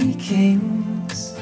Kings. 0.00 1.34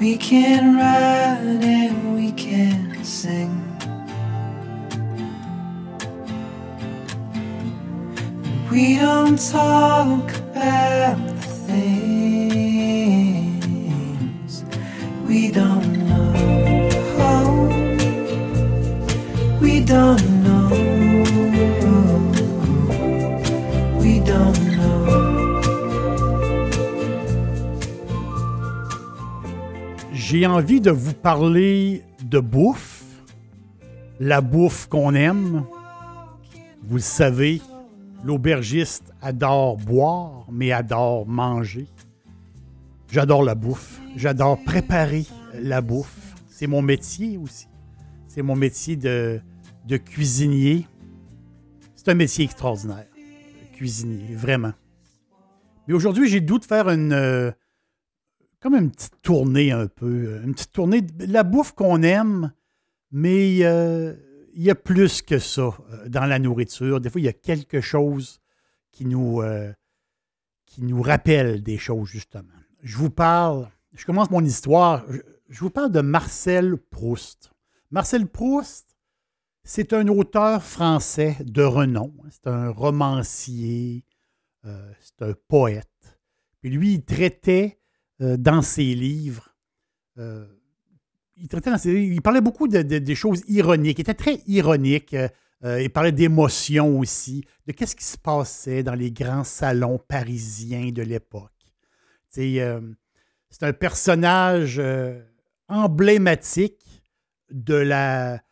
We 0.00 0.16
can 0.16 0.76
ride 0.76 1.62
and 1.62 2.14
we 2.14 2.32
can 2.32 3.04
sing. 3.04 3.50
We 8.70 8.96
don't 8.98 9.38
talk 9.38 10.30
about 10.36 11.18
the 11.26 11.42
things 11.68 13.02
we 15.26 15.50
don't 15.50 15.92
know. 16.08 16.32
We 19.60 19.84
don't 19.84 20.31
J'ai 30.32 30.46
envie 30.46 30.80
de 30.80 30.90
vous 30.90 31.12
parler 31.12 32.02
de 32.24 32.40
bouffe, 32.40 33.04
la 34.18 34.40
bouffe 34.40 34.86
qu'on 34.86 35.14
aime. 35.14 35.66
Vous 36.84 36.94
le 36.94 37.02
savez, 37.02 37.60
l'aubergiste 38.24 39.12
adore 39.20 39.76
boire, 39.76 40.46
mais 40.50 40.72
adore 40.72 41.26
manger. 41.26 41.86
J'adore 43.10 43.42
la 43.42 43.54
bouffe. 43.54 44.00
J'adore 44.16 44.58
préparer 44.64 45.26
la 45.52 45.82
bouffe. 45.82 46.34
C'est 46.48 46.66
mon 46.66 46.80
métier 46.80 47.36
aussi. 47.36 47.68
C'est 48.26 48.40
mon 48.40 48.56
métier 48.56 48.96
de, 48.96 49.42
cuisinier. 49.98 50.86
C'est 51.94 52.08
un 52.08 52.14
métier 52.14 52.46
extraordinaire, 52.46 53.04
cuisinier, 53.74 54.34
vraiment. 54.34 54.72
Mais 55.86 55.92
aujourd'hui, 55.92 56.26
j'ai 56.26 56.40
le 56.40 56.46
goût 56.46 56.58
de 56.58 56.64
faire 56.64 56.88
une, 56.88 57.12
euh, 57.12 57.50
comme 58.62 58.76
une 58.76 58.92
petite 58.92 59.20
tournée 59.22 59.72
un 59.72 59.88
peu, 59.88 60.06
euh, 60.06 60.42
une 60.44 60.54
petite 60.54 60.72
tournée 60.72 61.04
la 61.18 61.42
bouffe 61.42 61.72
qu'on 61.72 62.02
aime, 62.02 62.52
mais 63.10 63.58
euh, 63.62 64.14
il 64.54 64.62
y 64.62 64.70
a 64.70 64.76
plus 64.76 65.20
que 65.20 65.40
ça 65.40 65.62
euh, 65.90 66.08
dans 66.08 66.24
la 66.26 66.38
nourriture. 66.38 67.00
Des 67.00 67.10
fois, 67.10 67.20
il 67.20 67.24
y 67.24 67.28
a 67.28 67.32
quelque 67.32 67.80
chose 67.80 68.40
qui 68.92 69.04
nous, 69.06 69.42
qui 70.66 70.82
nous 70.82 71.00
rappelle 71.00 71.62
des 71.62 71.78
choses, 71.78 72.10
justement. 72.10 72.52
Je 72.82 72.98
vous 72.98 73.08
parle, 73.08 73.70
je 73.94 74.04
commence 74.04 74.30
mon 74.30 74.44
histoire, 74.44 75.02
je, 75.48 75.60
vous 75.60 75.70
parle 75.70 75.90
de 75.90 76.02
Marcel 76.02 76.76
Proust. 76.76 77.52
Marcel 77.90 78.26
Proust, 78.26 78.94
c'est 79.64 79.94
un 79.94 80.08
auteur 80.08 80.62
français 80.62 81.38
de 81.40 81.62
renom. 81.62 82.12
C'est 82.30 82.48
un 82.48 82.68
romancier, 82.68 84.04
c'est 84.62 85.22
un 85.22 85.32
poète. 85.48 85.88
Puis 86.60 86.68
lui, 86.68 86.92
il 86.92 87.02
traitait 87.02 87.81
euh, 88.22 88.36
dans 88.36 88.62
ses 88.62 88.94
livres, 88.94 89.48
euh, 90.18 90.46
il 91.36 91.48
traitait 91.48 91.70
dans 91.70 91.78
ses 91.78 91.92
il 91.92 92.22
parlait 92.22 92.40
beaucoup 92.40 92.68
de, 92.68 92.82
de- 92.82 92.98
des 92.98 93.14
choses 93.14 93.42
ironiques. 93.48 93.98
Il 93.98 94.02
était 94.02 94.14
très 94.14 94.40
ironique. 94.46 95.14
euh, 95.14 95.28
euh, 95.64 95.80
il 95.80 95.90
parlait 95.90 96.10
d'émotions 96.12 96.98
aussi, 96.98 97.44
de 97.66 97.72
qu'est-ce 97.72 97.94
qui 97.94 98.04
se 98.04 98.18
passait 98.18 98.82
dans 98.82 98.94
les 98.96 99.12
grands 99.12 99.44
salons 99.44 99.98
parisiens 100.08 100.90
de 100.90 101.02
l'époque. 101.02 101.52
Euh, 102.38 102.80
c'est 103.48 103.62
un 103.64 103.72
personnage 103.72 104.78
euh, 104.80 105.22
emblématique 105.68 107.02
de 107.50 107.74
la 107.74 108.42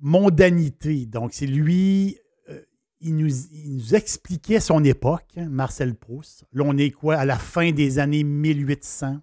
mondanité. 0.00 1.06
Donc, 1.06 1.32
c'est 1.32 1.46
lui, 1.46 2.18
euh, 2.18 2.27
il, 3.00 3.16
nous, 3.16 3.94
expliquait 3.94 4.60
son 4.60 4.82
époque, 4.84 5.30
hein, 5.36 5.48
Marcel 5.48 5.94
Proust. 5.94 6.44
Là, 6.52 6.64
on 6.66 6.76
est 6.76 6.90
quoi? 6.90 7.16
À 7.16 7.24
la 7.24 7.38
fin 7.38 7.72
des 7.72 7.98
années 7.98 8.24
1800, 8.24 9.20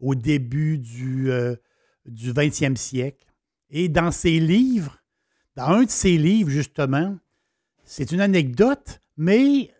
au 0.00 0.14
début 0.14 0.78
du, 0.78 1.30
euh, 1.30 1.56
du 2.06 2.32
20e 2.32 2.76
siècle. 2.76 3.26
Et 3.70 3.88
dans 3.88 4.10
ses 4.10 4.40
livres, 4.40 5.02
dans 5.56 5.66
un 5.66 5.84
de 5.84 5.90
ses 5.90 6.16
livres, 6.16 6.50
justement, 6.50 7.18
c'est 7.84 8.12
une 8.12 8.20
anecdote, 8.20 9.00
mais 9.16 9.70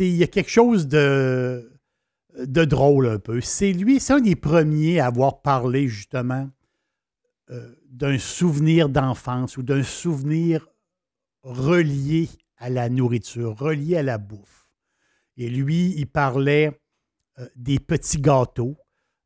il 0.00 0.16
y 0.16 0.22
a 0.22 0.26
quelque 0.26 0.50
chose 0.50 0.86
de, 0.86 1.72
de 2.38 2.64
drôle 2.64 3.08
un 3.08 3.18
peu. 3.18 3.40
C'est 3.40 3.72
lui, 3.72 4.00
c'est 4.00 4.12
un 4.12 4.20
des 4.20 4.36
premiers 4.36 5.00
à 5.00 5.06
avoir 5.06 5.40
parlé, 5.42 5.88
justement, 5.88 6.50
euh, 7.50 7.74
d'un 7.88 8.18
souvenir 8.18 8.88
d'enfance 8.88 9.56
ou 9.56 9.62
d'un 9.62 9.82
souvenir 9.82 10.68
relié 11.42 12.28
à 12.58 12.70
la 12.70 12.88
nourriture, 12.88 13.56
relié 13.58 13.96
à 13.96 14.02
la 14.02 14.18
bouffe. 14.18 14.70
Et 15.36 15.48
lui, 15.48 15.94
il 15.96 16.06
parlait 16.06 16.80
euh, 17.38 17.46
des 17.56 17.78
petits 17.78 18.20
gâteaux. 18.20 18.76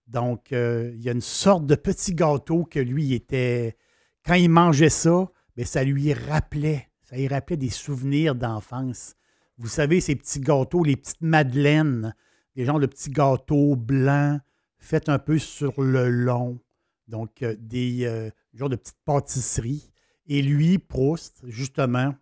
Donc, 0.06 0.52
euh, 0.52 0.92
il 0.96 1.02
y 1.02 1.08
a 1.08 1.12
une 1.12 1.20
sorte 1.20 1.66
de 1.66 1.76
petit 1.76 2.14
gâteau 2.14 2.64
que 2.64 2.80
lui 2.80 3.14
était. 3.14 3.76
Quand 4.24 4.34
il 4.34 4.50
mangeait 4.50 4.90
ça, 4.90 5.30
bien, 5.56 5.64
ça 5.64 5.84
lui 5.84 6.12
rappelait. 6.12 6.88
Ça 7.02 7.16
lui 7.16 7.28
rappelait 7.28 7.56
des 7.56 7.70
souvenirs 7.70 8.34
d'enfance. 8.34 9.14
Vous 9.58 9.68
savez, 9.68 10.00
ces 10.00 10.16
petits 10.16 10.40
gâteaux, 10.40 10.82
les 10.82 10.96
petites 10.96 11.22
madeleines, 11.22 12.14
des 12.56 12.64
genres 12.64 12.80
de 12.80 12.86
petits 12.86 13.10
gâteaux 13.10 13.76
blancs, 13.76 14.40
faits 14.78 15.08
un 15.08 15.18
peu 15.18 15.38
sur 15.38 15.80
le 15.80 16.08
long. 16.08 16.58
Donc, 17.06 17.42
euh, 17.42 17.54
des 17.58 18.30
genres 18.54 18.68
de 18.68 18.76
petites 18.76 19.00
pâtisseries. 19.04 19.92
Et 20.26 20.42
lui, 20.42 20.78
Proust, 20.78 21.42
justement, 21.46 22.14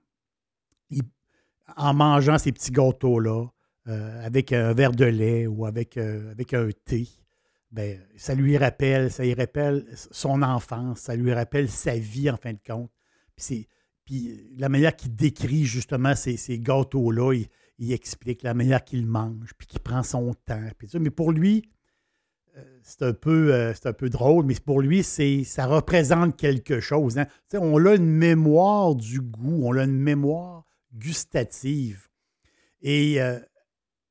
en 1.76 1.94
mangeant 1.94 2.38
ces 2.38 2.52
petits 2.52 2.70
gâteaux-là, 2.72 3.46
euh, 3.88 4.26
avec 4.26 4.52
un 4.52 4.74
verre 4.74 4.92
de 4.92 5.06
lait 5.06 5.46
ou 5.46 5.64
avec, 5.64 5.96
euh, 5.96 6.34
un 6.52 6.68
thé, 6.84 7.08
ben, 7.70 7.98
ça 8.16 8.34
lui 8.34 8.58
rappelle, 8.58 9.10
ça 9.10 9.22
lui 9.22 9.32
rappelle 9.32 9.86
son 10.10 10.42
enfance, 10.42 11.00
ça 11.00 11.16
lui 11.16 11.32
rappelle 11.32 11.70
sa 11.70 11.96
vie 11.96 12.30
en 12.30 12.36
fin 12.36 12.52
de 12.52 12.58
compte. 12.66 12.90
Puis, 13.34 13.66
puis 14.04 14.54
la 14.58 14.68
manière 14.68 14.94
qu'il 14.94 15.14
décrit 15.14 15.64
justement 15.64 16.14
ces, 16.14 16.58
gâteaux-là, 16.58 17.32
il, 17.78 17.92
explique 17.92 18.42
la 18.42 18.52
manière 18.52 18.84
qu'il 18.84 19.06
mange, 19.06 19.52
puis 19.56 19.66
qu'il 19.66 19.80
prend 19.80 20.02
son 20.02 20.34
temps. 20.34 20.68
Puis 20.76 20.88
ça. 20.88 20.98
Mais 20.98 21.10
pour 21.10 21.32
lui, 21.32 21.70
euh, 22.58 22.78
c'est 22.82 23.02
un, 23.02 23.12
peu, 23.14 23.72
c'est 23.74 23.86
un 23.86 23.92
peu 23.94 24.10
drôle, 24.10 24.44
mais 24.44 24.54
pour 24.54 24.82
lui, 24.82 25.02
c'est, 25.02 25.44
ça 25.44 25.64
représente 25.64 26.36
quelque 26.36 26.80
chose. 26.80 27.18
hein. 27.18 27.26
On 27.54 27.84
a 27.86 27.94
une 27.94 28.10
mémoire 28.10 28.94
du 28.94 29.20
goût, 29.20 29.62
on 29.64 29.76
a 29.76 29.84
une 29.84 30.00
mémoire 30.00 30.67
gustative. 30.94 32.08
Et 32.80 33.20
euh, 33.20 33.38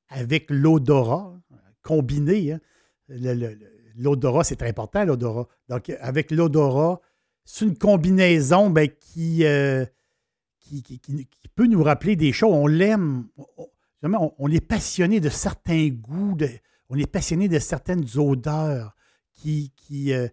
avec 0.09 0.47
l'odorat 0.49 1.39
combiné, 1.81 2.53
hein, 2.53 2.59
l'odorat, 3.95 4.43
c'est 4.43 4.57
très 4.57 4.69
important, 4.69 5.05
l'odorat. 5.05 5.47
Donc, 5.69 5.89
avec 6.01 6.31
l'odorat, 6.31 7.01
c'est 7.45 7.65
une 7.65 7.77
combinaison 7.77 8.69
ben, 8.69 8.89
qui, 8.89 9.45
euh, 9.45 9.85
qui, 10.59 10.83
qui- 10.83 10.99
qui- 10.99 11.27
peut 11.55 11.65
nous 11.65 11.81
rappeler 11.81 12.15
des 12.15 12.33
choses. 12.33 12.53
On 12.53 12.67
l'aime. 12.67 13.27
On, 14.03 14.51
est 14.51 14.61
passionné 14.61 15.19
de 15.19 15.29
certains 15.29 15.87
goûts, 15.87 16.37
on 16.89 16.97
est 16.97 17.11
passionné 17.11 17.47
de 17.49 17.57
certaines 17.57 18.05
odeurs 18.15 18.95
qui, 19.33 19.73
qui, 19.75 20.13
euh, 20.13 20.27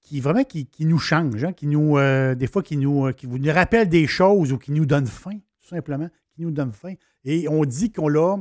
qui 0.00 0.18
vraiment 0.20 0.42
qui, 0.42 0.66
qui 0.66 0.84
nous 0.84 0.98
changent, 0.98 1.44
hein, 1.44 1.52
qui 1.52 1.68
nous, 1.68 1.96
des 2.34 2.46
fois, 2.48 2.62
qui 2.64 2.76
nous, 2.76 3.12
qui 3.12 3.28
nous 3.28 3.52
rappellent 3.52 3.88
des 3.88 4.08
choses 4.08 4.52
ou 4.52 4.58
qui 4.58 4.72
nous 4.72 4.84
donnent 4.84 5.06
faim, 5.06 5.38
simplement, 5.68 6.08
qui 6.34 6.42
nous 6.42 6.50
donnent 6.50 6.72
faim. 6.72 6.94
Et 7.24 7.48
on 7.48 7.64
dit 7.64 7.92
qu'on 7.92 8.14
a 8.14 8.38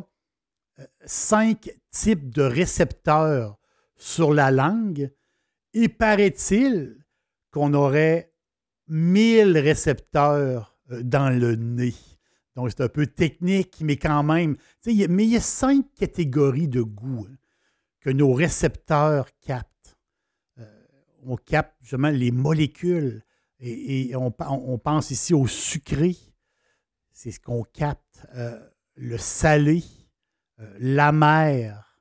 euh, 0.79 0.85
cinq 1.05 1.69
types 1.91 2.33
de 2.33 2.43
récepteurs 2.43 3.57
sur 3.95 4.33
la 4.33 4.51
langue. 4.51 5.11
Et 5.73 5.89
paraît-il 5.89 6.97
qu'on 7.51 7.73
aurait 7.73 8.33
1000 8.87 9.57
récepteurs 9.57 10.77
euh, 10.91 11.01
dans 11.03 11.29
le 11.29 11.55
nez. 11.55 11.93
Donc, 12.55 12.71
c'est 12.71 12.81
un 12.81 12.89
peu 12.89 13.05
technique, 13.05 13.77
mais 13.81 13.97
quand 13.97 14.23
même. 14.23 14.55
Mais 14.85 15.25
il 15.25 15.29
y 15.29 15.37
a 15.37 15.41
cinq 15.41 15.85
catégories 15.95 16.67
de 16.67 16.81
goût 16.81 17.27
hein, 17.29 17.35
que 18.01 18.09
nos 18.09 18.33
récepteurs 18.33 19.27
captent. 19.41 19.97
Euh, 20.57 20.65
on 21.23 21.35
capte 21.35 21.75
justement 21.81 22.09
les 22.09 22.31
molécules 22.31 23.23
et, 23.59 24.09
et 24.09 24.15
on, 24.15 24.33
on, 24.39 24.77
pense 24.77 25.11
ici 25.11 25.33
au 25.33 25.47
sucré. 25.47 26.15
C'est 27.17 27.31
ce 27.31 27.39
qu'on 27.39 27.63
capte. 27.63 28.27
Euh, 28.35 28.59
le 28.93 29.17
salé, 29.17 29.83
euh, 30.59 30.77
l'amer, 30.79 31.97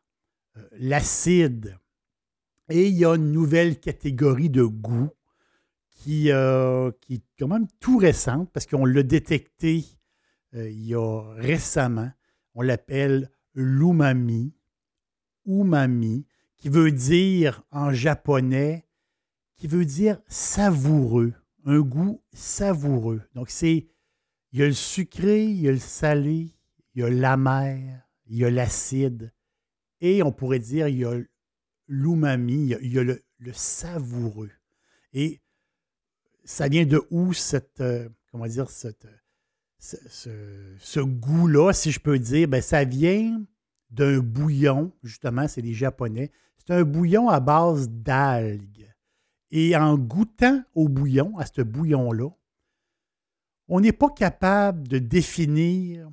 euh, 0.59 0.69
l'acide. 0.73 1.79
Et 2.69 2.89
il 2.89 2.95
y 2.95 3.07
a 3.07 3.15
une 3.15 3.33
nouvelle 3.33 3.81
catégorie 3.81 4.51
de 4.51 4.65
goût 4.65 5.09
qui, 5.89 6.31
euh, 6.31 6.91
qui 7.01 7.15
est 7.15 7.23
quand 7.39 7.49
même 7.49 7.67
tout 7.81 7.97
récente 7.97 8.53
parce 8.53 8.67
qu'on 8.67 8.85
l'a 8.85 9.03
détecté 9.03 9.87
il 10.53 10.87
y 10.87 10.95
a 10.95 11.33
récemment. 11.37 12.11
On 12.55 12.61
l'appelle 12.61 13.31
l'umami, 13.55 14.55
umami, 15.47 16.27
qui 16.59 16.69
veut 16.69 16.93
dire 16.93 17.63
en 17.71 17.91
japonais, 17.91 18.87
qui 19.55 19.67
veut 19.67 19.87
dire 19.87 20.21
savoureux, 20.29 21.33
un 21.65 21.81
goût 21.81 22.23
savoureux. 22.35 23.23
Donc 23.35 23.49
c'est, 23.49 23.87
il 24.57 24.61
y 24.61 24.63
a 24.63 24.69
le 24.69 24.73
sucré, 24.73 25.45
il 25.45 25.61
y 25.61 25.69
a 25.69 25.73
le 25.73 25.79
salé, 25.79 26.49
il 26.95 27.03
y 27.03 27.05
a 27.05 27.11
l'amer, 27.11 28.01
il 28.25 28.39
y 28.39 28.45
a 28.47 28.49
l'acide, 28.49 29.31
et 30.01 30.23
on 30.23 30.33
pourrait 30.33 30.61
dire 30.61 30.89
il 30.89 30.97
y 30.97 31.05
a 31.05 31.13
l'umami, 31.89 32.75
il 32.81 32.91
y 32.91 32.99
a, 32.99 33.03
le, 33.03 33.23
savoureux. 33.53 34.51
Et 35.13 35.43
ça 36.43 36.69
vient 36.69 36.87
de 36.87 37.07
où 37.11 37.35
cette, 37.35 37.83
euh, 37.83 38.09
comment 38.33 38.47
dire, 38.47 38.71
cette, 38.71 39.07
ce, 39.79 41.01
goût-là, 41.01 41.75
si 41.75 41.93
je 41.93 42.01
peux 42.01 42.19
dire? 42.19 42.49
Ben, 42.49 42.63
ça 42.63 42.85
vient 42.85 43.45
d'un 43.91 44.21
bouillon, 44.21 44.91
justement, 45.03 45.49
c'est 45.49 45.61
les 45.61 45.75
Japonais. 45.75 46.31
C'est 46.57 46.73
un 46.73 46.85
bouillon 46.85 47.29
à 47.29 47.41
base 47.41 47.91
d'algues. 47.91 48.91
Et 49.51 49.77
en 49.77 49.99
goûtant 49.99 50.63
au 50.75 50.89
bouillon, 50.89 51.37
à 51.37 51.45
ce 51.45 51.61
bouillon-là, 51.61 52.31
on 53.69 53.81
n'est 53.81 53.93
pas 53.93 54.11
capable 54.11 54.87
de 54.89 54.99
définir 54.99 56.11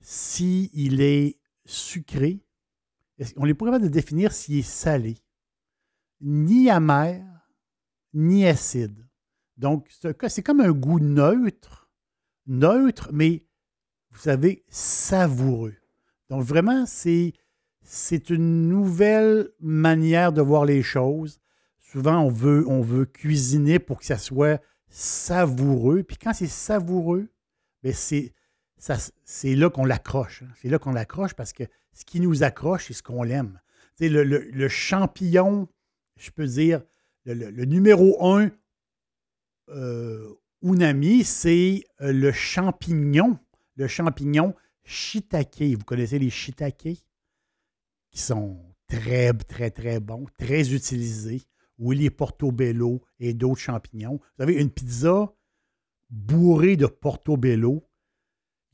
s'il 0.00 1.00
est 1.00 1.38
sucré. 1.64 2.44
On 3.36 3.46
n'est 3.46 3.54
pas 3.54 3.66
capable 3.66 3.84
de 3.84 3.90
définir 3.90 4.32
s'il 4.32 4.58
est 4.58 4.62
salé, 4.62 5.16
ni 6.20 6.68
amer, 6.68 7.24
ni 8.12 8.46
acide. 8.46 9.06
Donc, 9.56 9.88
c'est 10.28 10.42
comme 10.42 10.60
un 10.60 10.72
goût 10.72 11.00
neutre, 11.00 11.88
neutre, 12.46 13.10
mais 13.12 13.46
vous 14.10 14.20
savez, 14.20 14.64
savoureux. 14.68 15.74
Donc, 16.28 16.42
vraiment, 16.42 16.84
c'est, 16.86 17.32
une 18.30 18.68
nouvelle 18.68 19.50
manière 19.60 20.32
de 20.32 20.42
voir 20.42 20.64
les 20.64 20.82
choses. 20.82 21.40
Souvent, 21.78 22.22
on 22.22 22.82
veut 22.82 23.06
cuisiner 23.06 23.78
pour 23.78 24.00
que 24.00 24.06
ça 24.06 24.18
soit 24.18 24.60
savoureux. 24.94 26.04
Puis 26.04 26.16
quand 26.16 26.32
c'est 26.32 26.46
savoureux, 26.46 27.28
c'est, 27.92 28.32
c'est 29.24 29.54
là 29.56 29.68
qu'on 29.68 29.84
l'accroche. 29.84 30.42
Hein. 30.42 30.52
C'est 30.62 30.68
là 30.68 30.78
qu'on 30.78 30.92
l'accroche 30.92 31.34
parce 31.34 31.52
que 31.52 31.64
ce 31.92 32.04
qui 32.04 32.20
nous 32.20 32.42
accroche, 32.44 32.86
c'est 32.86 32.94
ce 32.94 33.02
qu'on 33.02 33.22
l'aime. 33.22 33.60
Le, 34.00 34.22
le, 34.22 34.68
champignon, 34.68 35.68
je 36.16 36.30
peux 36.30 36.46
dire, 36.46 36.82
le, 37.24 37.64
numéro 37.64 38.24
un 38.24 38.50
euh, 39.70 40.34
unami, 40.62 41.24
c'est 41.24 41.84
euh, 42.00 42.12
le 42.12 42.32
champignon, 42.32 43.38
le 43.76 43.88
champignon 43.88 44.54
shiitake. 44.84 45.62
Vous 45.76 45.84
connaissez 45.84 46.18
les 46.18 46.30
shiitake? 46.30 47.04
Qui 48.10 48.20
sont 48.20 48.60
très, 48.86 49.32
très, 49.32 49.70
très 49.70 49.98
bons, 49.98 50.26
très 50.38 50.72
utilisés. 50.72 51.42
Les 51.78 52.10
portobello 52.10 53.02
et 53.18 53.34
d'autres 53.34 53.60
champignons. 53.60 54.20
Vous 54.36 54.42
avez 54.42 54.54
une 54.54 54.70
pizza 54.70 55.34
bourrée 56.10 56.76
de 56.76 56.86
portobello 56.86 57.88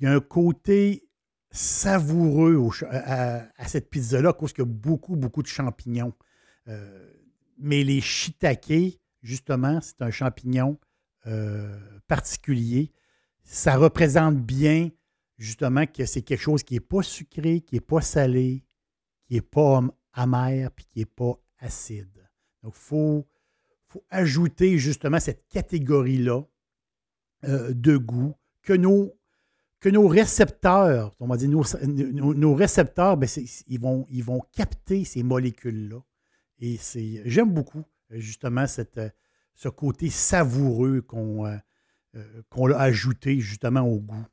il 0.00 0.05
y 0.05 0.06
a 0.06 0.14
un 0.14 0.20
côté 0.20 1.06
savoureux 1.50 2.58
à, 2.91 3.69
cette 3.69 3.91
pizza-là, 3.91 4.32
cause 4.32 4.52
qu'il 4.52 4.64
y 4.64 4.69
a 4.69 4.70
beaucoup, 4.70 5.17
beaucoup 5.17 5.43
de 5.43 5.49
champignons. 5.49 6.14
Euh, 6.69 7.12
mais 7.58 7.85
les 7.85 8.00
shiitake, 8.00 8.99
justement, 9.23 9.81
c'est 9.82 10.00
un 10.00 10.11
champignon 10.11 10.79
euh, 11.26 11.79
particulier. 12.08 12.93
Ça 13.43 13.76
représente 13.76 14.38
bien, 14.38 14.91
justement, 15.37 15.87
que 15.87 16.06
c'est 16.06 16.23
quelque 16.23 16.41
chose 16.41 16.62
qui 16.62 16.75
n'est 16.75 16.81
pas 16.81 17.02
sucré, 17.02 17.61
qui 17.61 17.75
n'est 17.75 17.81
pas 17.81 18.00
salé, 18.00 18.64
qui 19.26 19.35
n'est 19.35 19.43
pas 19.43 19.82
amer, 20.14 20.70
puis 20.70 20.87
qui 20.87 21.00
n'est 21.00 21.05
pas 21.05 21.35
acide. 21.58 22.20
Donc, 22.62 22.75
il 22.77 22.81
faut, 22.81 23.27
ajouter, 24.09 24.79
justement, 24.79 25.19
cette 25.19 25.49
catégorie-là 25.49 26.43
euh, 27.45 27.73
de 27.73 27.97
goût 27.97 28.35
que 28.62 28.73
nos 28.73 29.17
que 29.81 29.89
nos 29.89 30.07
récepteurs, 30.07 31.17
on 31.21 31.27
va 31.27 31.39
dire 31.39 31.49
nos, 31.49 32.55
récepteurs, 32.55 33.17
ben 33.17 33.27
ils, 33.67 33.81
vont, 33.81 34.07
ils 34.11 34.23
vont 34.23 34.43
capter 34.53 35.05
ces 35.05 35.23
molécules-là. 35.23 36.03
Et 36.59 36.79
j'aime 37.25 37.51
beaucoup 37.51 37.83
justement 38.11 38.67
cette, 38.67 39.01
ce 39.55 39.69
côté 39.69 40.11
savoureux 40.11 41.01
qu'on, 41.01 41.47
euh, 41.47 41.57
euh, 42.17 42.43
qu'on 42.51 42.71
a 42.71 42.77
ajouté 42.77 43.41
justement 43.41 43.81
au 43.81 44.01
goût. 44.01 44.27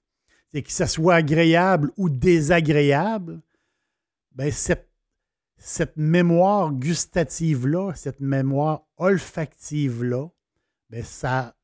C'est 0.51 0.61
que 0.61 0.71
ça 0.71 0.87
soit 0.87 1.15
agréable 1.15 1.91
ou 1.97 2.09
désagréable, 2.09 3.41
ben 4.31 4.51
cette, 4.51 4.86
cette 5.57 5.97
mémoire 5.97 6.71
gustative-là, 6.71 7.93
cette 7.95 8.19
mémoire 8.19 8.83
olfactive-là, 8.97 10.27
ben 10.89 11.03
ça 11.03 11.55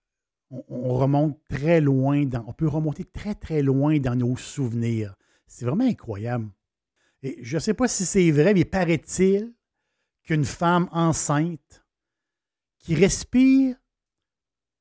on, 0.69 0.97
remonte 0.97 1.39
très 1.49 1.81
loin, 1.81 2.25
dans, 2.25 2.43
on 2.47 2.53
peut 2.53 2.67
remonter 2.67 3.05
très, 3.05 3.35
très 3.35 3.61
loin 3.61 3.99
dans 3.99 4.15
nos 4.15 4.35
souvenirs. 4.35 5.15
C'est 5.47 5.65
vraiment 5.65 5.85
incroyable. 5.85 6.49
Et 7.23 7.39
je 7.41 7.57
ne 7.57 7.59
sais 7.59 7.73
pas 7.73 7.87
si 7.87 8.05
c'est 8.05 8.31
vrai, 8.31 8.53
mais 8.53 8.65
paraît-il 8.65 9.53
qu'une 10.23 10.45
femme 10.45 10.89
enceinte 10.91 11.85
qui 12.79 12.95
respire 12.95 13.75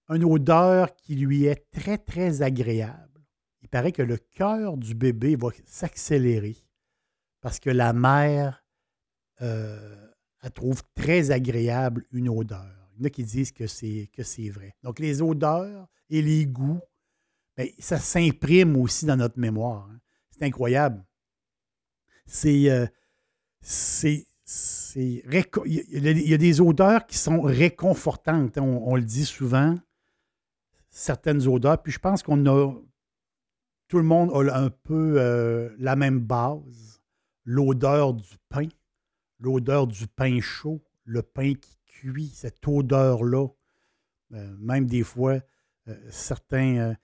une 0.09 0.25
odeur 0.25 0.95
qui 0.97 1.15
lui 1.15 1.45
est 1.45 1.71
très, 1.71 1.99
très 1.99 2.43
agréable, 2.43 3.25
il 3.63 3.69
paraît 3.69 3.93
que 3.93 4.03
le 4.03 4.17
cœur 4.19 4.77
du 4.77 4.95
bébé 4.95 5.37
va 5.37 5.49
s'accélérer 5.65 6.57
parce 7.41 7.61
que 7.61 7.71
la 7.71 7.93
mère 7.93 8.62
euh, 9.43 10.07
elle 10.43 10.51
trouve 10.53 10.83
très 10.95 11.31
agréable 11.31 12.05
une 12.13 12.29
odeur. 12.29 12.91
Il 12.95 13.01
y 13.01 13.03
en 13.03 13.07
a 13.07 13.11
qui 13.11 13.25
disent 13.25 13.53
que 13.53 13.67
c'est, 13.67 14.11
que 14.13 14.23
c'est 14.23 14.51
vrai. 14.51 14.75
Donc, 14.83 14.99
les 14.99 15.23
odeurs 15.23 15.89
et 16.11 16.23
les 16.23 16.47
goûts, 16.47 16.81
bien, 17.57 17.67
ça 17.79 17.99
s'imprime 17.99 18.77
aussi 18.77 19.07
dans 19.07 19.17
notre 19.17 19.39
mémoire. 19.39 19.89
Hein. 19.91 20.01
C'est 20.31 20.45
incroyable. 20.45 21.05
C'est. 22.27 22.71
Euh, 22.71 22.87
c'est, 23.65 24.27
il 24.97 26.29
y 26.29 26.35
a 26.35 26.39
des 26.39 26.61
odeurs 26.61 27.07
qui 27.07 27.17
sont 27.17 27.41
réconfortantes. 27.43 28.59
On, 28.59 28.97
le 28.97 29.03
dit 29.03 29.25
souvent, 29.25 29.77
certaines 30.91 31.47
odeurs. 31.47 31.83
Puis 31.83 31.93
je 31.93 31.99
pense 31.99 32.23
qu'on 32.23 32.45
a. 32.47 32.75
Tout 33.89 33.99
le 33.99 34.05
monde 34.05 34.31
a 34.33 34.59
un 34.59 34.71
peu 34.71 35.15
euh, 35.19 35.71
la 35.79 35.97
même 35.97 36.21
base. 36.21 37.01
L'odeur 37.45 38.15
du 38.15 38.37
pain, 38.49 38.69
l'odeur 39.43 39.87
du 39.87 40.07
pain 40.07 40.41
chaud, 40.41 40.83
le 41.05 41.23
pain 41.23 41.53
qui 41.55 41.73
cette 42.33 42.67
odeur-là. 42.67 43.49
Euh, 44.35 44.57
même 44.59 44.87
des 44.87 45.03
fois, 45.03 45.39
euh, 45.89 45.95
certains, 46.11 46.77
euh, 46.79 46.95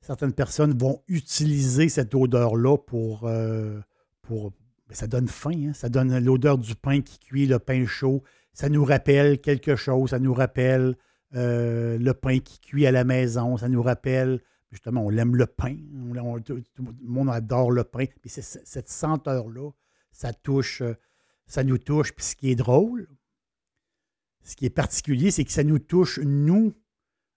certaines 0.00 0.32
personnes 0.32 0.76
vont 0.76 1.02
utiliser 1.08 1.88
cette 1.88 2.14
odeur-là 2.14 2.76
pour. 2.78 3.30
pour 4.22 4.52
ben, 4.88 4.94
ça 4.94 5.06
donne 5.06 5.28
faim, 5.28 5.68
hein. 5.68 5.72
ça 5.72 5.88
donne 5.88 6.18
l'odeur 6.18 6.58
du 6.58 6.74
pain 6.74 7.00
qui 7.00 7.18
cuit, 7.18 7.46
le 7.46 7.58
pain 7.58 7.86
chaud. 7.86 8.22
Ça 8.52 8.68
nous 8.68 8.84
rappelle 8.84 9.40
quelque 9.40 9.76
chose, 9.76 10.10
ça 10.10 10.18
nous 10.18 10.34
rappelle 10.34 10.96
le 11.34 12.12
pain 12.12 12.40
qui 12.40 12.60
cuit 12.60 12.86
à 12.86 12.92
la 12.92 13.04
maison, 13.04 13.56
ça 13.56 13.70
nous 13.70 13.82
rappelle 13.82 14.40
justement, 14.70 15.06
on 15.06 15.10
aime 15.12 15.36
le 15.36 15.46
pain. 15.46 15.76
tout, 16.44 16.62
le 16.76 17.08
monde 17.08 17.30
adore 17.30 17.70
le 17.70 17.84
pain. 17.84 18.04
Puis 18.20 18.30
cette 18.30 18.88
senteur-là, 18.88 19.70
ça 20.10 20.34
touche, 20.34 20.82
ça 21.46 21.64
nous 21.64 21.78
touche. 21.78 22.12
Puis 22.12 22.24
ce 22.24 22.36
qui 22.36 22.50
est 22.50 22.56
drôle, 22.56 23.08
ce 24.42 24.56
qui 24.56 24.66
est 24.66 24.70
particulier, 24.70 25.30
c'est 25.30 25.44
que 25.44 25.52
ça 25.52 25.64
nous 25.64 25.78
touche, 25.78 26.18
nous, 26.20 26.74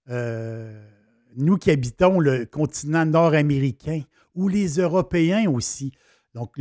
euh, 0.09 0.87
nous 1.35 1.57
qui 1.57 1.71
habitons 1.71 2.19
le 2.19 2.45
continent 2.45 3.05
nord-américain, 3.05 4.01
ou 4.33 4.47
les 4.47 4.79
Européens 4.79 5.49
aussi. 5.49 5.91
Donc, 6.33 6.59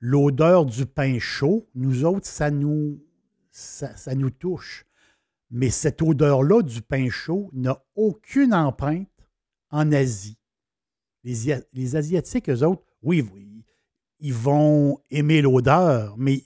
l'odeur 0.00 0.64
du 0.64 0.86
pain 0.86 1.18
chaud, 1.18 1.68
nous 1.74 2.04
autres, 2.04 2.26
ça 2.26 2.50
nous, 2.50 3.02
ça, 3.50 4.14
nous 4.14 4.30
touche. 4.30 4.84
Mais 5.50 5.70
cette 5.70 6.00
odeur-là 6.00 6.62
du 6.62 6.80
pain 6.80 7.10
chaud 7.10 7.50
n'a 7.52 7.82
aucune 7.94 8.54
empreinte 8.54 9.08
en 9.70 9.90
Asie. 9.92 10.38
Les, 11.24 11.56
les 11.72 11.96
Asiatiques, 11.96 12.48
eux 12.48 12.62
autres, 12.62 12.84
oui, 13.02 13.24
ils 14.20 14.32
vont 14.32 14.98
aimer 15.10 15.42
l'odeur, 15.42 16.16
mais 16.16 16.44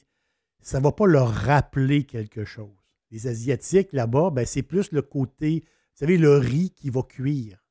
ça 0.66 0.78
ne 0.78 0.82
va 0.82 0.90
pas 0.90 1.06
leur 1.06 1.32
rappeler 1.32 2.02
quelque 2.02 2.44
chose. 2.44 2.74
Les 3.12 3.28
Asiatiques, 3.28 3.92
là-bas, 3.92 4.30
ben, 4.30 4.44
c'est 4.44 4.64
plus 4.64 4.90
le 4.90 5.00
côté, 5.00 5.60
vous 5.60 5.98
savez, 6.00 6.18
le 6.18 6.38
riz 6.38 6.70
qui 6.70 6.90
va 6.90 7.04
cuire, 7.04 7.64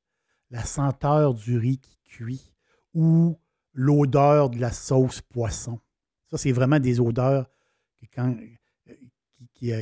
la 0.50 0.64
senteur 0.64 1.34
du 1.34 1.58
riz 1.58 1.80
qui 1.80 1.98
cuit, 2.06 2.54
ou 2.94 3.38
l'odeur 3.74 4.50
de 4.50 4.62
la 4.62 4.72
sauce 4.72 5.20
poisson. 5.20 5.82
Ça, 6.32 6.38
c'est 6.38 6.54
vraiment 6.54 6.80
des 6.80 7.02
odeurs 7.02 7.50
qui, 7.98 8.08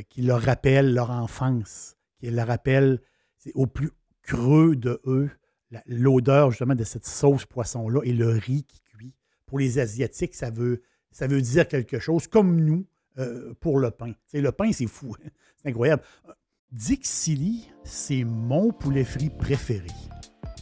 qui 0.09 0.21
leur 0.23 0.41
rappellent 0.41 0.95
leur 0.95 1.11
enfance, 1.11 1.95
qui 2.17 2.31
leur 2.31 2.47
rappellent 2.47 2.99
au 3.53 3.67
plus 3.67 3.91
creux 4.23 4.75
de 4.75 4.99
eux, 5.05 5.29
l'odeur 5.85 6.49
justement 6.49 6.73
de 6.73 6.83
cette 6.83 7.05
sauce 7.05 7.45
poisson-là 7.45 8.01
et 8.05 8.13
le 8.13 8.29
riz 8.29 8.63
qui 8.63 8.81
cuit. 8.81 9.13
Pour 9.45 9.59
les 9.59 9.77
Asiatiques, 9.77 10.33
ça 10.33 10.49
veut 10.49 10.81
dire 11.41 11.67
quelque 11.67 11.99
chose, 11.99 12.25
comme 12.25 12.59
nous, 12.59 12.87
euh, 13.17 13.53
pour 13.59 13.79
le 13.79 13.91
pain. 13.91 14.13
le 14.33 14.51
pain, 14.51 14.71
c'est 14.71 14.87
fou. 14.87 15.15
Hein. 15.23 15.29
C'est 15.61 15.69
incroyable. 15.69 16.03
Dixili, 16.71 17.69
c'est 17.83 18.23
mon 18.23 18.71
poulet 18.71 19.03
frit 19.03 19.29
préféré. 19.29 19.87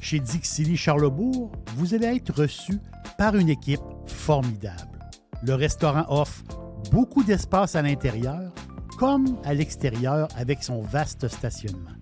Chez 0.01 0.19
Dixili 0.19 0.75
Charlebourg, 0.75 1.51
vous 1.77 1.93
allez 1.93 2.07
être 2.07 2.33
reçu 2.33 2.73
par 3.17 3.35
une 3.35 3.49
équipe 3.49 3.79
formidable. 4.07 4.99
Le 5.41 5.53
restaurant 5.53 6.05
offre 6.09 6.43
beaucoup 6.91 7.23
d'espace 7.23 7.75
à 7.75 7.81
l'intérieur 7.81 8.53
comme 8.97 9.37
à 9.45 9.53
l'extérieur 9.53 10.27
avec 10.35 10.63
son 10.63 10.81
vaste 10.81 11.27
stationnement. 11.27 11.97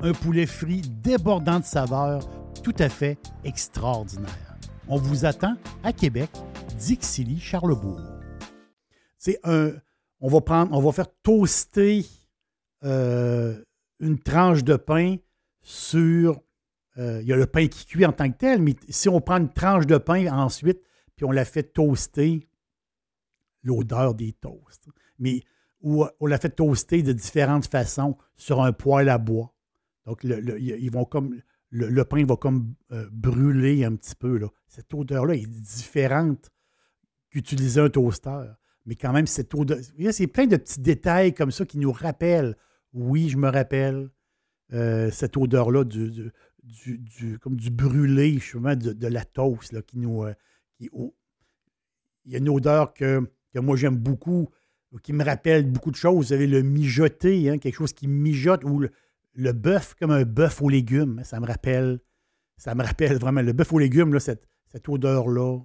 Un 0.00 0.12
poulet 0.12 0.46
frit 0.46 0.82
débordant 0.82 1.60
de 1.60 1.64
saveurs 1.64 2.28
tout 2.62 2.74
à 2.78 2.88
fait 2.88 3.18
extraordinaire. 3.44 4.58
On 4.88 4.96
vous 4.96 5.24
attend 5.24 5.54
à 5.82 5.92
Québec, 5.92 6.30
Dixilly, 6.78 7.38
Charlebourg. 7.38 8.13
On 10.20 10.80
va 10.80 10.92
faire 10.92 11.08
toaster 11.22 12.04
euh, 12.84 13.62
une 14.00 14.18
tranche 14.18 14.64
de 14.64 14.76
pain 14.76 15.16
sur. 15.62 16.40
Euh, 16.96 17.20
il 17.22 17.28
y 17.28 17.32
a 17.32 17.36
le 17.36 17.46
pain 17.46 17.66
qui 17.66 17.86
cuit 17.86 18.06
en 18.06 18.12
tant 18.12 18.30
que 18.30 18.36
tel, 18.36 18.62
mais 18.62 18.76
si 18.88 19.08
on 19.08 19.20
prend 19.20 19.38
une 19.38 19.52
tranche 19.52 19.86
de 19.86 19.98
pain 19.98 20.32
ensuite, 20.32 20.80
puis 21.16 21.24
on 21.24 21.32
la 21.32 21.44
fait 21.44 21.64
toaster, 21.64 22.46
l'odeur 23.62 24.14
des 24.14 24.32
toasts. 24.32 24.88
Mais 25.18 25.42
ou 25.80 26.06
on 26.20 26.26
la 26.26 26.38
fait 26.38 26.50
toaster 26.50 27.02
de 27.02 27.12
différentes 27.12 27.66
façons 27.66 28.16
sur 28.36 28.62
un 28.62 28.72
poêle 28.72 29.08
à 29.08 29.18
bois. 29.18 29.52
Donc, 30.06 30.24
ils 30.24 30.90
vont 30.90 31.04
comme 31.04 31.40
le, 31.70 32.04
pain 32.04 32.24
va 32.24 32.36
comme 32.36 32.74
euh, 32.92 33.08
brûler 33.12 33.84
un 33.84 33.96
petit 33.96 34.14
peu. 34.14 34.40
Cette 34.68 34.94
odeur-là 34.94 35.34
est 35.34 35.46
différente 35.46 36.50
qu'utiliser 37.30 37.80
un 37.80 37.90
toaster. 37.90 38.44
Mais 38.86 38.96
quand 38.96 39.12
même, 39.12 39.26
cette 39.26 39.54
odeur. 39.54 39.78
C'est 40.10 40.26
plein 40.26 40.46
de 40.46 40.56
petits 40.56 40.80
détails 40.80 41.34
comme 41.34 41.50
ça 41.50 41.64
qui 41.64 41.78
nous 41.78 41.92
rappellent. 41.92 42.56
Oui, 42.92 43.28
je 43.28 43.36
me 43.36 43.48
rappelle 43.48 44.10
euh, 44.72 45.10
cette 45.10 45.36
odeur-là 45.36 45.84
du, 45.84 46.30
du, 46.62 47.38
comme 47.40 47.56
du 47.56 47.70
brûlé, 47.70 48.34
justement, 48.34 48.76
de, 48.76 49.06
la 49.06 49.24
toast 49.24 49.72
là, 49.72 49.82
qui 49.82 49.98
nous. 49.98 50.24
Euh, 50.24 50.34
il 50.80 52.32
y 52.32 52.34
a 52.34 52.38
une 52.38 52.48
odeur 52.48 52.94
que, 52.94 53.20
moi 53.54 53.76
j'aime 53.76 53.96
beaucoup, 53.96 54.48
qui 55.02 55.12
me 55.12 55.24
rappelle 55.24 55.70
beaucoup 55.70 55.90
de 55.90 55.96
choses. 55.96 56.28
Vous 56.28 56.32
avez 56.32 56.46
le 56.46 56.62
mijoté, 56.62 57.50
hein, 57.50 57.58
quelque 57.58 57.76
chose 57.76 57.92
qui 57.92 58.06
mijote, 58.06 58.64
ou 58.64 58.80
le, 58.80 58.90
le 59.34 59.52
bœuf 59.52 59.94
comme 59.94 60.10
un 60.10 60.24
bœuf 60.24 60.62
aux 60.62 60.68
légumes. 60.68 61.20
Ça 61.24 61.40
me 61.40 61.46
rappelle, 61.46 62.00
ça 62.56 62.74
me 62.74 62.82
rappelle 62.82 63.18
vraiment 63.18 63.42
le 63.42 63.52
bœuf 63.52 63.72
aux 63.72 63.78
légumes, 63.78 64.18
cette, 64.18 64.48
odeur-là. 64.86 65.60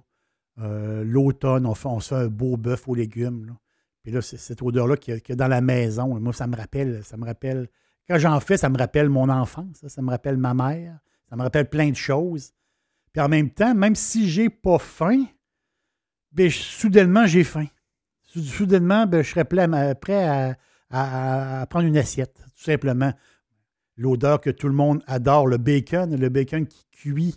Euh, 0.60 1.04
l'automne, 1.04 1.66
on, 1.66 1.74
on, 1.84 2.00
se 2.00 2.08
fait 2.08 2.20
un 2.20 2.28
beau 2.28 2.56
bœuf 2.56 2.86
aux 2.88 2.94
légumes. 2.94 3.56
Puis 4.02 4.12
là, 4.12 4.22
c'est 4.22 4.36
cette 4.36 4.62
odeur-là 4.62 4.96
qu'il 4.96 5.20
y, 5.26 5.32
a 5.32 5.36
dans 5.36 5.48
la 5.48 5.60
maison. 5.60 6.18
Moi, 6.18 6.32
ça 6.32 6.46
me 6.46 6.56
rappelle, 6.56 7.02
ça 7.04 7.16
me 7.16 7.24
rappelle. 7.24 7.68
Quand 8.08 8.18
j'en 8.18 8.40
fais, 8.40 8.56
ça 8.56 8.68
me 8.68 8.78
rappelle 8.78 9.08
mon 9.08 9.28
enfance, 9.28 9.86
ça, 9.86 10.02
me 10.02 10.10
rappelle 10.10 10.36
ma 10.36 10.52
mère, 10.52 10.98
ça 11.28 11.36
me 11.36 11.42
rappelle 11.42 11.68
plein 11.68 11.90
de 11.90 11.96
choses. 11.96 12.52
Puis 13.12 13.22
en 13.22 13.28
même 13.28 13.50
temps, 13.50 13.74
même 13.74 13.94
si 13.94 14.28
j'ai 14.28 14.48
pas 14.48 14.78
faim, 14.78 15.24
ben, 16.32 16.50
soudainement, 16.50 17.26
j'ai 17.26 17.44
faim. 17.44 17.66
Soudainement, 18.22 19.06
ben, 19.06 19.22
je 19.22 19.30
serais 19.30 19.44
prêt 19.44 20.56
à, 20.90 21.66
prendre 21.70 21.86
une 21.86 21.96
assiette, 21.96 22.34
tout 22.56 22.64
simplement 22.64 23.12
l'odeur 23.96 24.40
que 24.40 24.50
tout 24.50 24.66
le 24.66 24.74
monde 24.74 25.02
adore, 25.06 25.46
le 25.46 25.58
bacon, 25.58 26.16
le 26.16 26.28
bacon 26.30 26.66
qui 26.66 26.86
cuit. 26.90 27.36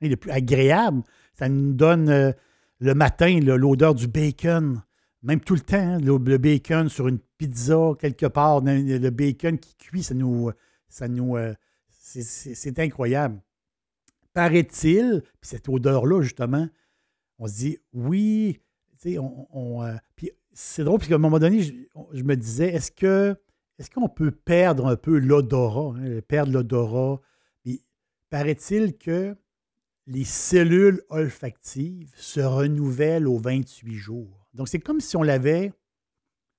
Il 0.00 0.12
est 0.12 0.16
plus 0.16 0.30
agréable. 0.30 1.02
Ça 1.38 1.48
nous 1.48 1.72
donne 1.72 2.08
euh, 2.08 2.32
le 2.80 2.94
matin 2.94 3.38
l'odeur 3.40 3.94
du 3.94 4.08
bacon, 4.08 4.82
même 5.22 5.40
tout 5.40 5.54
le 5.54 5.60
temps, 5.60 5.76
hein, 5.76 5.98
le, 5.98 6.18
bacon 6.38 6.88
sur 6.88 7.06
une 7.06 7.20
pizza 7.38 7.92
quelque 7.98 8.26
part, 8.26 8.60
le 8.60 9.10
bacon 9.10 9.58
qui 9.58 9.76
cuit, 9.76 10.02
ça 10.02 10.14
nous. 10.14 10.50
Ça 10.88 11.06
nous 11.06 11.36
euh, 11.36 11.54
c'est 11.90 12.78
incroyable. 12.78 13.40
Paraît-il, 14.32 15.22
cette 15.42 15.68
odeur-là, 15.68 16.22
justement, 16.22 16.66
on 17.38 17.46
se 17.46 17.54
dit 17.54 17.78
oui, 17.92 18.60
on, 19.06 19.82
euh, 19.84 19.94
puis 20.16 20.30
c'est 20.52 20.84
drôle, 20.84 20.98
parce 20.98 21.08
qu'à 21.08 21.16
un 21.16 21.18
moment 21.18 21.38
donné, 21.38 21.62
je 21.62 22.22
me 22.22 22.34
disais, 22.34 22.72
est-ce 22.72 22.90
que 22.90 23.36
est-ce 23.78 23.90
qu'on 23.90 24.08
peut 24.08 24.32
perdre 24.32 24.86
un 24.86 24.96
peu 24.96 25.18
l'odorat, 25.18 25.96
hein, 25.98 26.20
perdre 26.26 26.52
l'odorat? 26.52 27.20
paraît-il 28.30 28.98
que 28.98 29.36
les 30.08 30.24
cellules 30.24 31.02
olfactives 31.10 32.10
se 32.16 32.40
renouvellent 32.40 33.28
aux 33.28 33.38
28 33.38 33.94
jours. 33.94 34.48
Donc, 34.54 34.68
c'est 34.68 34.78
comme 34.78 35.00
si 35.00 35.16
on 35.16 35.22
l'avait. 35.22 35.72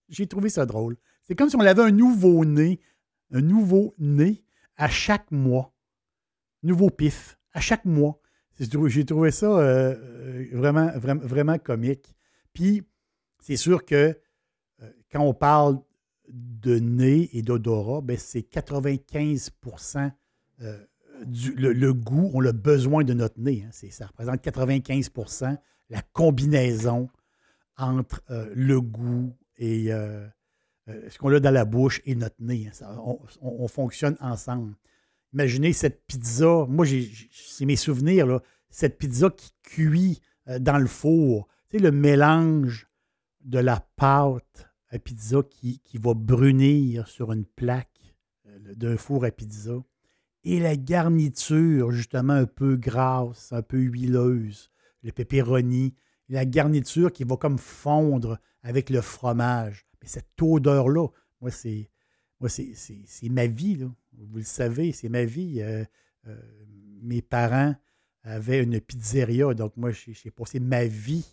J'ai 0.07 0.27
trouvé 0.27 0.49
ça 0.49 0.67
drôle. 0.67 0.97
C'est 1.23 1.35
comme 1.35 1.49
si 1.49 1.55
on 1.55 1.61
avait 1.61 1.81
un 1.81 1.91
nouveau-né, 1.91 2.79
un 3.31 3.41
nouveau-né 3.41 4.43
à 4.77 4.87
chaque 4.87 5.31
mois. 5.31 5.73
Nouveau 6.61 6.91
pif, 6.91 7.39
à 7.51 7.59
chaque 7.59 7.85
mois. 7.85 8.19
J'ai 8.59 9.05
trouvé 9.05 9.31
ça 9.31 9.47
euh, 9.47 9.95
euh, 9.95 10.45
vraiment, 10.53 10.91
vraiment, 10.99 11.25
vraiment 11.25 11.57
comique. 11.57 12.15
Puis, 12.53 12.83
c'est 13.41 13.57
sûr 13.57 13.83
que 13.83 14.15
euh, 14.81 14.91
quand 15.11 15.21
on 15.21 15.33
parle 15.33 15.79
de 16.27 16.77
nez 16.77 17.29
et 17.33 17.41
d'odorat, 17.41 18.01
ben 18.01 18.17
c'est 18.17 18.43
95 18.43 19.51
euh, 20.61 20.85
le, 21.25 21.91
goût, 21.93 22.31
on 22.33 22.45
a 22.45 22.51
besoin 22.51 23.03
de 23.03 23.13
notre 23.13 23.39
nez. 23.39 23.65
Hein. 23.65 23.71
ça 23.71 24.07
représente 24.07 24.43
95% 24.43 25.57
la 25.89 26.01
combinaison 26.13 27.09
entre 27.77 28.21
euh, 28.29 28.51
le 28.53 28.79
goût 28.81 29.35
et 29.57 29.91
euh, 29.93 30.27
ce 30.87 31.17
qu'on 31.17 31.33
a 31.33 31.39
dans 31.39 31.51
la 31.51 31.65
bouche 31.65 32.01
et 32.05 32.15
notre 32.15 32.35
nez. 32.39 32.69
Hein. 32.81 32.97
on, 33.41 33.67
fonctionne 33.67 34.17
ensemble. 34.19 34.75
Imaginez 35.33 35.73
cette 35.73 36.05
pizza, 36.07 36.65
moi, 36.67 36.85
c'est 37.31 37.65
mes 37.65 37.75
souvenirs, 37.75 38.41
cette 38.69 38.97
pizza 38.97 39.29
qui 39.29 39.51
cuit 39.63 40.21
dans 40.59 40.77
le 40.77 40.87
four. 40.87 41.47
Tu 41.69 41.77
sais, 41.77 41.83
le 41.83 41.91
mélange 41.91 42.87
de 43.41 43.59
la 43.59 43.79
pâte 43.95 44.69
à 44.89 44.99
pizza 44.99 45.41
qui, 45.43 45.81
va 45.95 46.13
brunir 46.13 47.07
sur 47.07 47.31
une 47.31 47.45
plaque 47.45 48.15
euh, 48.47 48.73
d'un 48.75 48.97
four 48.97 49.25
à 49.25 49.31
pizza. 49.31 49.83
Et 50.43 50.59
la 50.59 50.75
garniture, 50.75 51.91
justement, 51.91 52.33
un 52.33 52.45
peu 52.45 52.75
grasse, 52.75 53.51
un 53.51 53.61
peu 53.61 53.77
huileuse, 53.77 54.71
le 55.03 55.11
pepperoni, 55.11 55.95
la 56.29 56.45
garniture 56.45 57.11
qui 57.11 57.23
va 57.23 57.35
comme 57.37 57.57
fondre 57.57 58.39
avec 58.63 58.89
le 58.89 59.01
fromage. 59.01 59.85
Mais 60.01 60.07
cette 60.07 60.41
odeur-là, 60.41 61.07
moi, 61.41 61.51
c'est. 61.51 61.89
C'est, 62.47 63.29
ma 63.29 63.47
vie. 63.47 63.85
Vous 64.13 64.37
le 64.37 64.43
savez, 64.43 64.93
c'est 64.93 65.09
ma 65.09 65.25
vie. 65.25 65.61
Euh, 65.61 65.83
euh, 66.27 66.37
mes 67.01 67.21
parents 67.21 67.75
avaient 68.23 68.63
une 68.63 68.79
pizzeria, 68.79 69.53
donc 69.53 69.75
moi, 69.75 69.91
j'ai 69.91 70.31
passé 70.31 70.59
ma 70.59 70.85
vie 70.85 71.25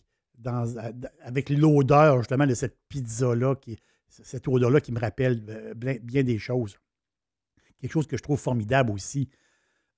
avec 1.22 1.50
l'odeur 1.50 2.18
justement 2.18 2.46
de 2.46 2.54
cette 2.54 2.78
pizza-là, 2.88 3.54
cette 4.08 4.48
odeur-là 4.48 4.80
qui 4.80 4.92
me 4.92 5.00
rappelle 5.00 5.42
euh, 5.48 5.74
bien, 5.74 6.22
des 6.22 6.38
choses. 6.38 6.76
Quelque 7.80 7.92
chose 7.92 8.06
que 8.06 8.16
je 8.16 8.22
trouve 8.22 8.38
formidable 8.38 8.90
aussi. 8.90 9.28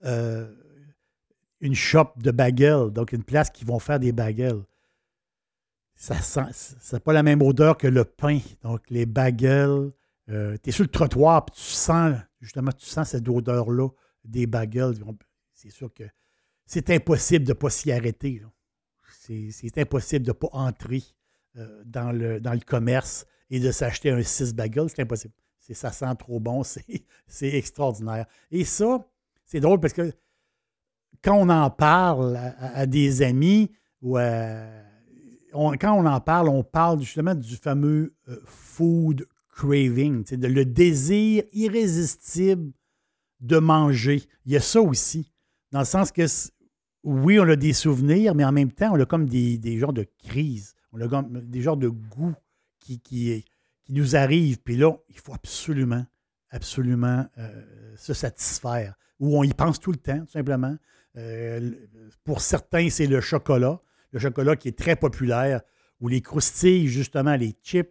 Euh, 0.04 0.54
une 1.60 1.74
shop 1.74 2.12
de 2.16 2.30
bagels, 2.30 2.90
donc 2.90 3.12
une 3.12 3.24
place 3.24 3.50
qui 3.50 3.64
vont 3.64 3.78
faire 3.78 3.98
des 3.98 4.12
bagels. 4.12 4.62
Ça 5.94 6.20
sent, 6.20 6.76
c'est 6.80 7.02
pas 7.02 7.12
la 7.12 7.24
même 7.24 7.42
odeur 7.42 7.76
que 7.76 7.88
le 7.88 8.04
pain. 8.04 8.38
Donc 8.62 8.88
les 8.90 9.06
bagels, 9.06 9.90
euh, 10.28 10.56
tu 10.62 10.70
es 10.70 10.72
sur 10.72 10.84
le 10.84 10.90
trottoir, 10.90 11.44
puis 11.44 11.56
tu 11.56 11.62
sens, 11.62 12.16
justement, 12.40 12.70
tu 12.70 12.86
sens 12.86 13.10
cette 13.10 13.28
odeur-là 13.28 13.88
des 14.24 14.46
bagels. 14.46 14.94
C'est 15.52 15.70
sûr 15.70 15.92
que 15.92 16.04
c'est 16.66 16.90
impossible 16.90 17.44
de 17.44 17.50
ne 17.50 17.54
pas 17.54 17.70
s'y 17.70 17.90
arrêter. 17.90 18.42
C'est 19.26 19.78
impossible 19.78 20.24
de 20.24 20.30
ne 20.30 20.34
pas 20.34 20.48
entrer 20.52 21.02
euh, 21.56 21.82
dans, 21.84 22.12
le, 22.12 22.40
dans 22.40 22.52
le 22.52 22.60
commerce 22.60 23.26
et 23.50 23.58
de 23.58 23.72
s'acheter 23.72 24.10
un 24.10 24.22
6 24.22 24.54
bagels. 24.54 24.88
C'est 24.88 25.02
impossible. 25.02 25.34
Ça 25.74 25.92
sent 25.92 26.14
trop 26.18 26.40
bon. 26.40 26.62
C'est 27.26 27.54
extraordinaire. 27.54 28.26
Et 28.50 28.64
ça, 28.64 29.06
c'est 29.44 29.60
drôle 29.60 29.80
parce 29.80 29.92
que 29.94 30.12
quand 31.22 31.36
on 31.36 31.48
en 31.48 31.70
parle 31.70 32.36
à, 32.36 32.86
des 32.86 33.22
amis 33.22 33.70
on- 35.52 35.72
quand 35.72 35.92
on 35.94 36.06
en 36.06 36.20
parle, 36.20 36.48
on 36.48 36.62
parle 36.62 37.00
justement 37.00 37.34
du 37.34 37.56
fameux 37.56 38.14
euh, 38.28 38.36
food 38.44 39.26
craving, 39.48 40.24
de- 40.24 40.46
le 40.46 40.64
désir 40.64 41.44
irrésistible 41.52 42.72
de 43.40 43.58
manger. 43.58 44.22
Il 44.46 44.52
y 44.52 44.56
a 44.56 44.60
ça 44.60 44.80
aussi, 44.80 45.32
dans 45.72 45.80
le 45.80 45.84
sens 45.84 46.12
que, 46.12 46.22
oui, 47.04 47.38
on 47.40 47.48
a 47.48 47.56
des 47.56 47.72
souvenirs, 47.72 48.34
mais 48.34 48.44
en 48.44 48.52
même 48.52 48.72
temps, 48.72 48.92
on 48.92 49.00
a 49.00 49.06
comme 49.06 49.26
des, 49.28 49.58
des 49.58 49.78
genres 49.78 49.92
de 49.92 50.06
crises, 50.24 50.74
on 50.92 51.00
a 51.00 51.08
comme 51.08 51.40
des 51.40 51.62
genres 51.62 51.76
de 51.76 51.88
goût 51.88 52.34
qui, 52.80 53.00
qui, 53.00 53.44
qui 53.88 53.94
nous 53.94 54.16
arrivent. 54.16 54.60
Puis 54.62 54.76
là, 54.76 54.92
il 55.08 55.18
faut 55.18 55.34
absolument, 55.34 56.04
absolument 56.50 57.26
euh, 57.38 57.94
se 57.96 58.12
satisfaire. 58.12 58.94
Ou 59.18 59.38
on 59.38 59.42
y 59.42 59.52
pense 59.54 59.80
tout 59.80 59.90
le 59.90 59.98
temps, 59.98 60.20
tout 60.20 60.32
simplement. 60.32 60.76
Euh, 61.16 61.72
pour 62.22 62.42
certains, 62.42 62.90
c'est 62.90 63.06
le 63.06 63.20
chocolat. 63.20 63.80
Le 64.12 64.18
chocolat 64.18 64.56
qui 64.56 64.68
est 64.68 64.78
très 64.78 64.94
populaire. 64.94 65.62
Ou 66.00 66.08
les 66.08 66.20
croustilles, 66.20 66.86
justement, 66.86 67.34
les 67.34 67.56
chips. 67.62 67.90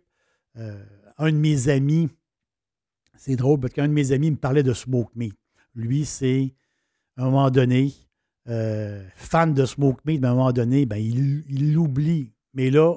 Euh, 0.57 0.83
un 1.17 1.31
de 1.31 1.37
mes 1.37 1.67
amis, 1.67 2.09
c'est 3.15 3.35
drôle 3.35 3.59
parce 3.59 3.73
qu'un 3.73 3.87
de 3.87 3.93
mes 3.93 4.11
amis 4.11 4.31
me 4.31 4.37
parlait 4.37 4.63
de 4.63 4.73
smoke 4.73 5.11
meat. 5.15 5.35
Lui, 5.73 6.05
c'est, 6.05 6.53
à 7.17 7.23
un 7.23 7.25
moment 7.25 7.49
donné, 7.49 7.91
fan 8.45 9.53
de 9.53 9.65
smoke 9.65 9.99
meat, 10.05 10.21
mais 10.21 10.27
à 10.27 10.31
un 10.31 10.35
moment 10.35 10.53
donné, 10.53 10.85
ben, 10.85 10.97
il 10.97 11.73
l'oublie. 11.73 12.33
Mais 12.53 12.69
là, 12.69 12.95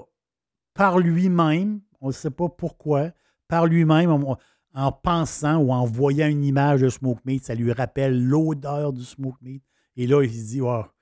par 0.75 0.99
lui-même, 0.99 1.81
on 2.01 2.09
ne 2.09 2.13
sait 2.13 2.31
pas 2.31 2.49
pourquoi, 2.49 3.11
par 3.49 3.67
lui-même, 3.67 4.11
en, 4.11 4.39
en 4.75 4.93
pensant 4.93 5.59
ou 5.59 5.73
en 5.73 5.85
voyant 5.85 6.29
une 6.29 6.45
image 6.45 6.81
de 6.81 6.89
smoke 6.89 7.21
meat, 7.25 7.45
ça 7.45 7.55
lui 7.55 7.73
rappelle 7.73 8.23
l'odeur 8.23 8.93
du 8.93 9.05
smoke 9.05 9.39
meat. 9.43 9.63
Et 9.97 10.07
là, 10.07 10.23
il 10.23 10.33
se 10.33 10.47
dit, 10.47 10.61
Ah, 10.65 10.93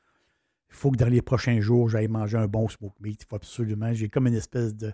il 0.71 0.75
faut 0.77 0.91
que 0.91 0.97
dans 0.97 1.09
les 1.09 1.23
prochains 1.23 1.61
jours, 1.61 1.89
j'aille 1.89 2.09
manger 2.09 2.39
un 2.39 2.49
bon 2.49 2.69
smoke 2.69 2.97
meat. 3.01 3.23
Il 3.23 3.27
faut 3.27 3.37
absolument. 3.37 3.93
J'ai 3.93 4.09
comme 4.09 4.27
une 4.27 4.35
espèce 4.35 4.75
de, 4.75 4.93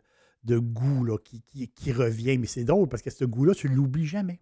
goût 0.59 1.05
là, 1.05 1.19
qui, 1.19 1.43
qui- 1.43 1.93
revient. 1.93 2.39
Mais 2.39 2.47
c'est 2.47 2.65
drôle 2.65 2.89
parce 2.89 3.03
que 3.03 3.11
ce 3.11 3.25
goût-là, 3.25 3.55
tu 3.55 3.69
ne 3.69 3.75
l'oublies 3.75 4.07
jamais. 4.07 4.41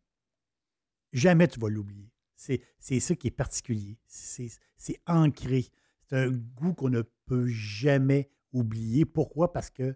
Jamais 1.12 1.48
tu 1.48 1.60
vas 1.60 1.68
l'oublier. 1.68 2.10
C'est 2.34 3.00
ça 3.00 3.14
qui 3.14 3.28
est 3.28 3.30
particulier. 3.30 3.98
C'est 4.06 5.00
ancré. 5.06 5.66
C'est 6.08 6.16
un 6.16 6.30
goût 6.30 6.74
qu'on 6.74 6.88
ne 6.88 7.02
peut 7.26 7.46
jamais 7.46 8.30
oublier. 8.52 9.04
Pourquoi? 9.04 9.52
Parce 9.52 9.70
que 9.70 9.94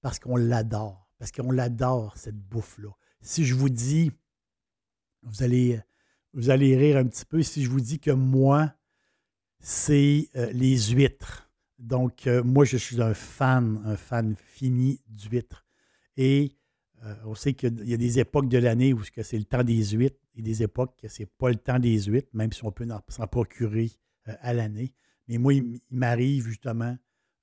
parce 0.00 0.18
qu'on 0.18 0.36
l'adore. 0.36 1.08
Parce 1.18 1.32
qu'on 1.32 1.50
l'adore, 1.50 2.16
cette 2.16 2.38
bouffe-là. 2.38 2.90
Si 3.20 3.44
je 3.44 3.54
vous 3.54 3.68
dis, 3.68 4.10
vous 5.22 5.42
allez, 5.42 5.80
vous 6.32 6.50
allez 6.50 6.76
rire 6.76 6.96
un 6.96 7.04
petit 7.06 7.24
peu, 7.26 7.42
si 7.42 7.62
je 7.62 7.70
vous 7.70 7.80
dis 7.80 7.98
que 7.98 8.10
moi, 8.10 8.72
c'est 9.58 10.28
euh, 10.36 10.50
les 10.52 10.78
huîtres. 10.92 11.50
Donc, 11.78 12.26
euh, 12.26 12.42
moi, 12.42 12.64
je 12.64 12.76
suis 12.76 13.00
un 13.02 13.14
fan, 13.14 13.80
un 13.84 13.96
fan 13.96 14.34
fini 14.36 15.02
d'huîtres. 15.08 15.66
Et 16.16 16.56
euh, 17.04 17.14
on 17.24 17.34
sait 17.34 17.54
qu'il 17.54 17.86
y 17.88 17.94
a 17.94 17.96
des 17.98 18.18
époques 18.18 18.48
de 18.48 18.58
l'année 18.58 18.92
où 18.92 19.02
c'est 19.04 19.38
le 19.38 19.44
temps 19.44 19.64
des 19.64 19.84
huîtres 19.90 20.20
et 20.34 20.42
des 20.42 20.62
époques 20.62 20.96
que 21.00 21.08
c'est 21.08 21.26
pas 21.26 21.48
le 21.50 21.56
temps 21.56 21.78
des 21.78 22.02
huîtres, 22.04 22.28
même 22.32 22.52
si 22.52 22.64
on 22.64 22.72
peut 22.72 22.86
en- 22.90 23.02
s'en 23.08 23.26
procurer 23.26 23.90
à 24.24 24.52
l'année. 24.54 24.94
Mais 25.28 25.38
moi, 25.38 25.54
il 25.54 25.80
m'arrive 25.90 26.46
justement 26.46 26.96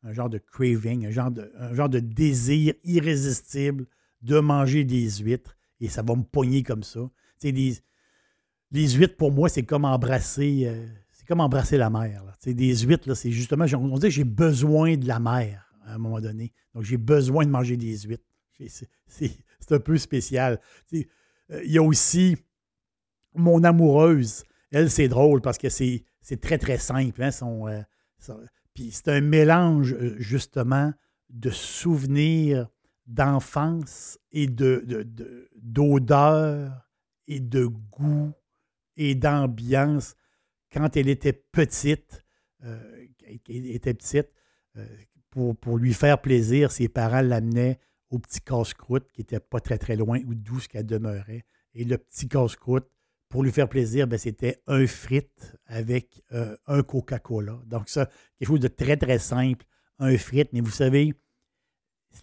un 0.04 0.14
genre 0.14 0.30
de 0.30 0.38
craving, 0.38 1.06
un 1.06 1.12
genre 1.12 1.32
de, 1.32 1.52
un 1.58 1.74
genre 1.74 1.90
de 1.90 2.00
désir 2.00 2.74
irrésistible 2.84 3.86
de 4.22 4.40
manger 4.40 4.84
des 4.84 5.10
huîtres 5.20 5.58
et 5.80 5.90
ça 5.90 6.02
va 6.02 6.16
me 6.16 6.24
pogner 6.24 6.64
comme 6.64 6.84
ça. 6.84 7.00
Sais, 7.38 7.52
les, 7.52 8.90
huîtres, 8.90 9.16
pour 9.18 9.32
moi, 9.32 9.50
c'est 9.50 9.64
comme 9.64 9.86
embrasser, 9.86 10.64
euh, 10.66 10.88
c'est 11.12 11.28
comme 11.28 11.40
embrasser 11.40 11.78
la 11.78 11.90
mer. 11.90 12.24
là. 12.24 12.36
Des 12.46 12.78
huîtres, 12.78 13.14
c'est 13.14 13.32
justement, 13.32 13.66
on 13.74 13.98
dit 13.98 14.10
j'ai 14.10 14.24
besoin 14.24 14.96
de 14.98 15.08
la 15.08 15.20
mer 15.20 15.72
à 15.86 15.96
un 15.96 15.98
moment 15.98 16.20
donné. 16.20 16.54
Donc, 16.74 16.84
j'ai 16.84 16.98
besoin 16.98 17.46
de 17.46 17.52
manger 17.52 17.78
des 17.78 17.98
huîtres. 18.00 18.24
C'est 19.08 19.72
un 19.72 19.80
peu 19.80 19.98
spécial. 19.98 20.60
Euh, 20.94 21.04
Il 21.64 21.72
y 21.72 21.78
a 21.78 21.84
aussi 21.84 22.38
mon 23.36 23.64
amoureuse. 23.64 24.44
Elle, 24.72 24.90
c'est 24.90 25.08
drôle 25.08 25.42
parce 25.42 25.58
que 25.58 25.70
c'est 25.70 26.04
très, 26.42 26.58
très 26.58 26.78
simple. 26.78 27.22
hein, 27.22 27.32
son, 27.32 27.68
euh, 27.68 27.82
puis 28.78 28.92
c'est 28.92 29.08
un 29.08 29.22
mélange, 29.22 29.94
euh, 29.94 30.16
justement, 30.20 30.94
de 31.32 31.50
souvenirs 31.50 32.70
d'enfance 33.08 34.20
et 34.32 34.46
de, 34.46 34.86
et 37.28 37.40
de 37.40 37.66
goût 37.66 38.34
et 38.96 39.16
d'ambiance 39.16 40.16
quand 40.72 40.96
elle 40.96 41.10
était 41.10 41.34
petite. 41.34 42.24
euh, 42.66 43.08
euh, 44.78 44.86
pour, 45.32 45.58
pour 45.58 45.80
lui 45.80 45.96
faire 45.96 46.22
plaisir, 46.22 46.72
ses 46.72 46.88
parents 46.88 47.22
l'amenaient 47.22 47.80
au 48.12 48.20
petit 48.20 48.42
casse-croûte 48.42 49.12
qui 49.12 49.22
n'était 49.22 49.40
pas 49.40 49.60
très 49.60 49.80
très 49.80 49.96
loin 49.96 50.20
ou 50.28 50.36
d'où 50.36 50.60
ce 50.60 50.68
qu'elle 50.68 50.86
demeurait. 50.86 51.46
Et 51.74 51.84
le 51.84 51.98
petit 51.98 52.28
casse-croûte, 52.28 52.88
pour 53.30 53.44
lui 53.44 53.52
faire 53.52 53.68
plaisir, 53.68 54.08
ben, 54.08 54.18
c'était 54.18 54.62
un 54.68 54.88
frite 54.88 55.56
avec 55.66 56.24
euh, 56.32 56.56
un 56.68 56.82
Coca-Cola. 56.84 57.60
Donc 57.66 57.90
ça, 57.90 58.10
quelque 58.38 58.48
chose 58.48 58.60
de 58.60 58.68
très 58.68 58.98
très 58.98 59.20
simple, 59.20 59.66
un 60.00 60.18
frite. 60.18 60.50
Mais 60.54 60.62
vous 60.62 60.72
savez, 60.72 61.14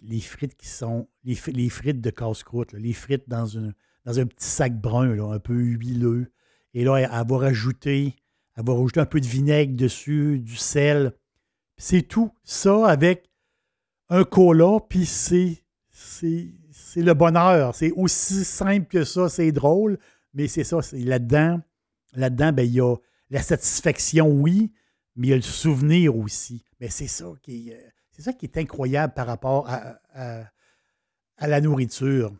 les 0.01 0.19
frites 0.19 0.55
qui 0.55 0.67
sont, 0.67 1.07
les, 1.23 1.37
les 1.47 1.69
frites 1.69 2.01
de 2.01 2.09
casse-croûte, 2.09 2.73
les 2.73 2.93
frites 2.93 3.29
dans, 3.29 3.45
une, 3.45 3.73
dans 4.05 4.19
un 4.19 4.25
petit 4.25 4.47
sac 4.47 4.79
brun, 4.79 5.19
un 5.31 5.39
peu 5.39 5.53
huileux. 5.53 6.31
Et 6.73 6.83
là, 6.83 6.97
elle 6.97 7.09
va 7.09 7.37
rajouter, 7.37 8.15
elle 8.55 8.65
va 8.65 8.73
rajouter 8.73 8.99
un 8.99 9.05
peu 9.05 9.21
de 9.21 9.27
vinaigre 9.27 9.75
dessus, 9.75 10.39
du 10.39 10.55
sel. 10.55 11.13
C'est 11.77 12.03
tout. 12.03 12.31
Ça 12.43 12.87
avec 12.87 13.29
un 14.09 14.23
cola, 14.23 14.79
puis 14.89 15.05
c'est, 15.05 15.63
c'est 15.91 17.01
le 17.01 17.13
bonheur. 17.13 17.75
C'est 17.75 17.91
aussi 17.91 18.43
simple 18.43 18.87
que 18.87 19.03
ça, 19.03 19.29
c'est 19.29 19.51
drôle, 19.51 19.99
mais 20.35 20.47
c'est 20.47 20.63
ça. 20.65 20.79
Là-dedans, 20.91 21.61
là-dedans, 22.13 22.51
ben, 22.53 22.63
il 22.63 22.73
y 22.73 22.81
a 22.81 22.95
la 23.29 23.41
satisfaction, 23.41 24.29
oui, 24.29 24.71
mais 25.15 25.27
il 25.27 25.29
y 25.31 25.33
a 25.33 25.37
le 25.37 25.41
souvenir 25.41 26.15
aussi. 26.15 26.63
Mais 26.79 26.89
c'est 26.89 27.07
ça 27.07 27.31
qui 27.41 27.69
est, 27.69 27.75
euh, 27.75 27.89
c'est 28.11 28.21
ça 28.21 28.33
qui 28.33 28.45
est 28.45 28.57
incroyable 28.57 29.13
par 29.13 29.25
rapport 29.27 29.67
à, 29.67 29.99
à- 30.13 30.51
la 31.47 31.61
nourriture. 31.61 32.35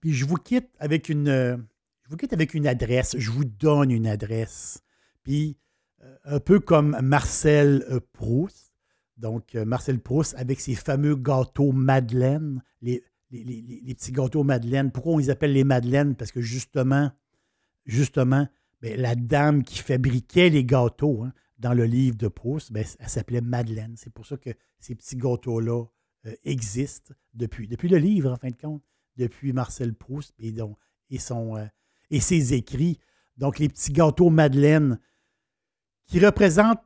Puis 0.00 0.14
je 0.14 0.24
vous 0.24 0.36
quitte 0.36 0.70
avec 0.78 1.08
une, 1.08 1.28
euh, 1.28 1.56
je 2.04 2.10
vous 2.10 2.16
quitte 2.16 2.32
avec 2.32 2.54
une 2.54 2.66
adresse. 2.66 3.16
Je 3.18 3.30
vous 3.30 3.44
donne 3.44 3.90
une 3.90 4.06
adresse. 4.06 4.80
Puis 5.22 5.58
euh, 6.02 6.16
un 6.24 6.40
peu 6.40 6.60
comme 6.60 6.98
Marcel 7.02 7.84
Proust. 8.12 8.72
Donc 9.16 9.54
Marcel 9.54 10.00
Proust 10.00 10.34
avec 10.38 10.60
ses 10.60 10.74
fameux 10.74 11.14
gâteaux 11.14 11.72
Madeleine, 11.72 12.62
les, 12.80 13.04
les- 13.30 13.94
petits 13.94 14.12
gâteaux 14.12 14.44
Madeleine. 14.44 14.90
Pourquoi 14.90 15.14
on 15.14 15.18
les 15.18 15.30
appelle 15.30 15.52
les 15.52 15.64
Madeleines? 15.64 16.14
Parce 16.16 16.32
que 16.32 16.40
justement, 16.40 17.10
justement, 17.86 18.48
ben, 18.82 19.00
la 19.00 19.14
dame 19.14 19.62
qui 19.62 19.78
fabriquait 19.78 20.48
les 20.50 20.64
gâteaux 20.64 21.22
hein, 21.24 21.32
dans 21.58 21.74
le 21.74 21.84
livre 21.84 22.16
de 22.16 22.28
Proust, 22.28 22.72
ben, 22.72 22.84
elle 22.98 23.08
s'appelait 23.08 23.40
Madeleine. 23.42 23.94
C'est 23.96 24.12
pour 24.12 24.26
ça 24.26 24.36
que 24.36 24.50
ces 24.78 24.94
petits 24.94 25.16
gâteaux-là 25.16 25.84
euh, 26.26 26.34
existent 26.44 27.14
depuis, 27.34 27.68
depuis 27.68 27.88
le 27.88 27.98
livre, 27.98 28.32
en 28.32 28.36
fin 28.36 28.48
de 28.48 28.56
compte, 28.56 28.82
depuis 29.16 29.52
Marcel 29.52 29.94
Proust 29.94 30.32
et, 30.38 30.52
donc, 30.52 30.76
et, 31.10 31.18
son, 31.18 31.56
euh, 31.56 31.66
et 32.10 32.20
ses 32.20 32.54
écrits. 32.54 32.98
Donc, 33.36 33.58
les 33.58 33.68
petits 33.68 33.92
gâteaux 33.92 34.30
Madeleine 34.30 34.98
qui 36.06 36.24
représentent, 36.24 36.82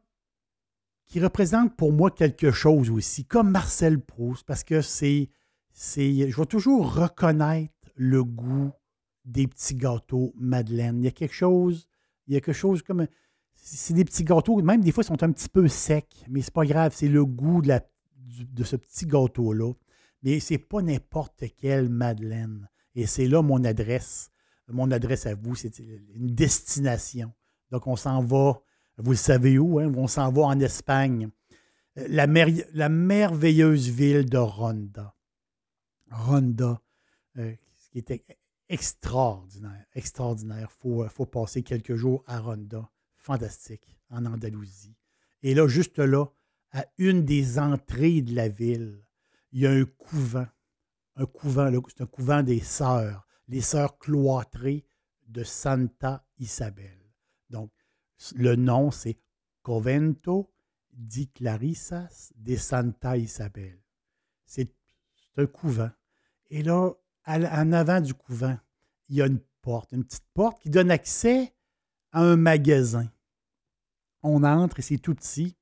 qui 1.07 1.21
représentent 1.21 1.77
pour 1.77 1.93
moi 1.93 2.11
quelque 2.11 2.51
chose 2.51 2.91
aussi, 2.91 3.25
comme 3.25 3.51
Marcel 3.51 4.01
Proust, 4.01 4.45
parce 4.45 4.65
que 4.65 4.81
c'est, 4.83 5.29
je 5.75 6.37
vais 6.37 6.47
toujours 6.47 6.95
reconnaître 6.95 7.73
le 7.97 8.23
goût 8.25 8.71
des 9.25 9.47
petits 9.47 9.75
gâteaux 9.75 10.33
Madeleine. 10.37 10.99
Il 11.01 11.05
y 11.05 11.09
a 11.09 11.13
quelque 11.13 11.35
chose, 11.35 11.87
il 12.27 12.35
y 12.35 12.37
a 12.37 12.41
quelque 12.41 12.55
chose 12.55 12.83
comme. 12.83 13.07
C'est 13.55 13.95
des 13.95 14.05
petits 14.05 14.25
gâteaux, 14.25 14.61
même 14.61 14.83
des 14.83 14.93
fois, 14.93 15.03
ils 15.05 15.07
sont 15.07 15.23
un 15.23 15.33
petit 15.33 15.49
peu 15.49 15.69
secs, 15.69 16.25
mais 16.29 16.43
c'est 16.43 16.53
pas 16.53 16.67
grave, 16.67 16.93
c'est 16.95 17.09
le 17.09 17.25
goût 17.25 17.63
de, 17.63 17.69
la, 17.69 17.81
de 18.53 18.65
ce 18.65 18.77
petit 18.77 19.07
gâteau-là. 19.07 19.73
Mais 20.23 20.39
c'est 20.41 20.59
pas 20.59 20.83
n'importe 20.83 21.45
quelle 21.57 21.89
Madeleine. 21.89 22.69
Et 22.95 23.07
c'est 23.07 23.27
là 23.27 23.43
mon 23.43 23.63
adresse. 23.65 24.31
Mon 24.69 24.91
adresse 24.91 25.27
à 25.27 25.35
vous, 25.35 25.55
c'est 25.55 25.79
une 25.79 26.35
destination. 26.35 27.33
Donc, 27.71 27.87
on 27.87 27.97
s'en 27.97 28.23
va, 28.23 28.61
vous 28.99 29.11
le 29.13 29.17
savez 29.17 29.59
où, 29.59 29.79
hein? 29.79 29.93
on 29.97 30.07
s'en 30.09 30.31
va 30.33 30.43
en 30.43 30.59
Espagne. 30.61 31.29
Euh, 31.99 32.07
La, 32.09 32.27
mer- 32.27 32.49
la 32.73 32.89
merveilleuse 32.89 33.89
ville 33.89 34.25
de 34.29 34.39
Ronda. 34.39 35.15
Ronda, 36.15 36.81
euh, 37.39 37.55
ce 37.77 37.91
qui 37.91 37.99
était 37.99 38.25
extraordinaire, 38.69 39.85
extraordinaire. 39.95 40.69
Il 40.71 40.81
faut, 40.81 41.05
euh, 41.05 41.09
faut 41.09 41.27
passer 41.27 41.63
quelques 41.63 41.97
jours 41.97 42.23
à 42.27 42.41
Ronda. 42.41 42.91
Fantastique, 43.17 43.97
en 44.11 44.27
Andalousie. 44.27 44.95
Et 45.43 45.55
là, 45.55 45.67
juste 45.67 45.99
là, 45.99 46.27
à 46.73 46.85
une 46.99 47.25
des 47.25 47.59
entrées 47.59 48.21
de 48.21 48.35
la 48.35 48.49
ville, 48.49 49.03
il 49.53 49.61
y 49.61 49.67
a 49.67 49.71
un 49.71 49.85
couvent. 49.85 50.47
Un 51.17 51.27
couvent, 51.27 51.71
c'est 51.89 52.03
un 52.03 52.07
couvent 52.07 52.43
des 52.43 52.61
sœurs, 52.61 53.27
les 53.49 53.61
sœurs 53.61 53.99
cloîtrées 53.99 54.85
de 55.29 55.45
Santa 55.45 56.27
Isabel. 56.39 56.99
Donc, 57.49 57.71
le 58.35 58.57
nom, 58.57 58.91
c'est 58.91 59.19
Covento 59.63 60.53
dit 60.93 61.29
Clarissas 61.29 62.33
de 62.37 62.57
Santa 62.57 63.17
Isabel. 63.17 63.81
C'est 64.45 64.75
un 65.37 65.47
couvent. 65.47 65.91
Et 66.55 66.63
là, 66.63 66.93
en 67.27 67.73
avant 67.73 68.01
du 68.01 68.15
couvent, 68.15 68.57
il 69.09 69.17
y 69.17 69.23
a 69.23 69.27
une 69.27 69.41
porte, 69.61 69.91
une 69.91 70.05
petite 70.05 70.29
porte 70.35 70.63
qui 70.63 70.71
donne 70.71 70.89
accès 70.89 71.53
à 72.13 72.21
un 72.21 72.37
magasin. 72.37 73.11
On 74.23 74.45
entre 74.45 74.79
et 74.79 74.83
c'est 74.83 74.99
tout 74.99 75.17
petit. 75.17 75.57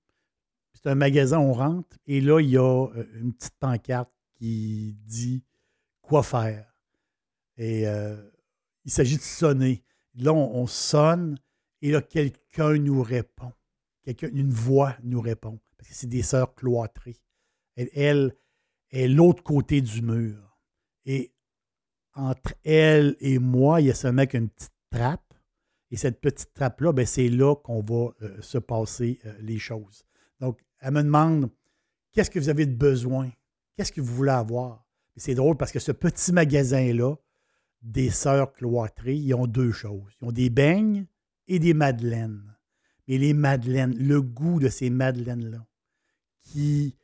C'est 0.74 0.90
un 0.90 0.94
magasin, 0.94 1.38
on 1.38 1.54
rentre 1.54 1.96
et 2.06 2.20
là, 2.20 2.40
il 2.40 2.50
y 2.50 2.58
a 2.58 2.62
euh, 2.62 3.06
une 3.14 3.32
petite 3.32 3.54
pancarte 3.58 4.12
qui 4.34 4.98
dit 5.06 5.42
quoi 6.02 6.22
faire. 6.22 6.70
Et 7.56 7.88
euh, 7.88 8.30
il 8.84 8.90
s'agit 8.90 9.16
de 9.16 9.22
sonner. 9.22 9.82
Là, 10.16 10.34
on, 10.34 10.56
on 10.56 10.66
sonne 10.66 11.38
et 11.80 11.90
là, 11.90 12.02
quelqu'un 12.02 12.74
nous 12.74 13.02
répond. 13.02 13.54
Quelqu'un, 14.02 14.28
une 14.34 14.52
voix 14.52 14.94
nous 15.02 15.22
répond. 15.22 15.58
Parce 15.78 15.88
que 15.88 15.94
c'est 15.94 16.06
des 16.06 16.22
sœurs 16.22 16.54
cloîtrées. 16.54 17.16
Elle 17.76 18.34
est 18.90 19.08
l'autre 19.08 19.42
côté 19.42 19.80
du 19.80 20.02
mur. 20.02 20.51
Et 21.04 21.32
entre 22.14 22.54
elle 22.64 23.16
et 23.20 23.38
moi, 23.38 23.80
il 23.80 23.86
y 23.88 23.90
a 23.90 23.94
seulement 23.94 24.24
une 24.32 24.48
petite 24.48 24.72
trappe. 24.90 25.34
Et 25.90 25.96
cette 25.96 26.20
petite 26.20 26.52
trappe-là, 26.54 26.92
ben, 26.92 27.04
c'est 27.04 27.28
là 27.28 27.54
qu'on 27.56 27.82
va 27.82 28.14
euh, 28.22 28.40
se 28.40 28.58
passer 28.58 29.20
euh, 29.26 29.34
les 29.40 29.58
choses. 29.58 30.04
Donc, 30.40 30.60
elle 30.80 30.92
me 30.92 31.02
demande 31.02 31.50
qu'est-ce 32.12 32.30
que 32.30 32.38
vous 32.38 32.48
avez 32.48 32.66
de 32.66 32.74
besoin? 32.74 33.30
Qu'est-ce 33.76 33.92
que 33.92 34.00
vous 34.00 34.14
voulez 34.14 34.30
avoir? 34.30 34.86
C'est 35.16 35.34
drôle 35.34 35.56
parce 35.56 35.72
que 35.72 35.78
ce 35.78 35.92
petit 35.92 36.32
magasin-là, 36.32 37.14
des 37.82 38.10
sœurs 38.10 38.52
cloîtrées, 38.52 39.16
ils 39.16 39.34
ont 39.34 39.46
deux 39.46 39.72
choses. 39.72 40.16
Ils 40.20 40.28
ont 40.28 40.32
des 40.32 40.48
beignes 40.50 41.06
et 41.48 41.58
des 41.58 41.74
madeleines. 41.74 42.56
Mais 43.08 43.18
les 43.18 43.34
madeleines, 43.34 43.94
le 43.98 44.22
goût 44.22 44.60
de 44.60 44.68
ces 44.68 44.88
madeleines-là, 44.88 45.66
qui. 46.42 46.96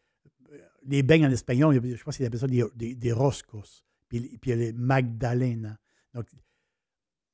euh, 0.52 0.58
Les 0.87 1.02
beignes 1.02 1.26
en 1.26 1.30
espagnol, 1.30 1.74
je 1.74 2.02
pense 2.02 2.16
qu'ils 2.16 2.24
appellent 2.26 2.40
ça 2.40 2.46
des, 2.46 2.94
des 2.94 3.12
roscos. 3.12 3.84
Puis, 4.09 4.38
puis 4.38 4.51
il 4.51 4.51
y 4.51 4.53
a 4.53 4.57
les 4.57 4.73
magdalena. 4.73 5.79
Donc, 6.14 6.27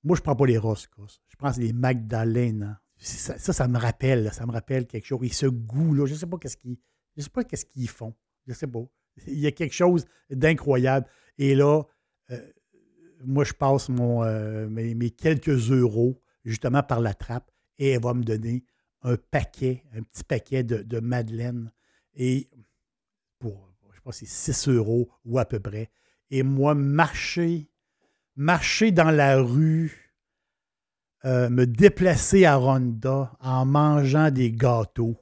moi, 0.03 0.17
je 0.17 0.21
ne 0.21 0.25
prends 0.25 0.37
pas 0.37 0.47
les 0.47 0.59
roscos. 0.59 1.21
Je 1.29 1.37
prends 1.37 1.53
les 1.57 1.73
magdalena. 1.73 2.81
Ça, 2.99 3.39
ça, 3.39 3.53
ça 3.53 3.69
me 3.69 3.79
rappelle, 3.79 4.33
ça 4.33 4.47
me 4.47 4.53
rappelle 4.53 4.87
quelque 4.87 5.07
chose. 5.07 5.21
Et 5.23 5.29
ce 5.31 5.47
goût-là, 5.47 6.07
je 6.07 6.15
ne 6.15 6.19
sais 6.19 6.27
pas 6.27 6.39
qu'est-ce 6.39 6.57
qu'ils. 6.57 6.77
Je 7.17 7.23
sais 7.23 7.31
pas 7.31 7.45
qu'est-ce 7.45 7.67
qu'ils 7.67 7.89
font. 7.89 8.15
Je 8.47 8.53
sais 8.53 8.67
pas. 8.67 8.85
Il 9.27 9.39
y 9.39 9.47
a 9.47 9.53
quelque 9.53 9.75
chose 9.75 10.05
d'incroyable. 10.31 11.07
Et 11.39 11.55
là, 11.55 11.83
euh, 12.31 12.53
moi, 13.25 13.45
je 13.45 13.53
passe 13.53 13.89
mon, 13.89 14.23
euh, 14.25 14.69
mes, 14.69 15.11
quelques 15.11 15.71
euros 15.71 16.21
justement 16.45 16.83
par 16.83 17.01
la 17.01 17.15
trappe 17.15 17.51
et 17.79 17.91
elle 17.91 18.03
va 18.03 18.15
me 18.15 18.23
donner 18.23 18.65
un 19.03 19.17
paquet, 19.17 19.85
un 19.95 20.03
petit 20.03 20.25
paquet 20.25 20.63
de, 20.63 20.83
de 20.83 21.01
madeleine. 21.01 21.73
Et 22.15 22.49
pour, 23.39 23.71
je 23.93 24.01
pense, 24.01 24.17
c'est 24.17 24.27
6 24.27 24.69
euros 24.69 25.09
ou 25.25 25.39
à 25.39 25.45
peu 25.45 25.61
près. 25.61 25.91
Et 26.35 26.42
moi, 26.42 26.75
marcher, 26.75 27.70
marcher 28.35 28.90
dans 28.90 29.12
la 29.12 29.40
rue, 29.40 30.16
euh, 31.25 31.49
me 31.49 31.64
déplacer 31.64 32.44
à 32.44 32.57
Ronda 32.57 33.31
en 33.38 33.64
mangeant 33.64 34.33
des 34.33 34.51
gâteaux. 34.51 35.16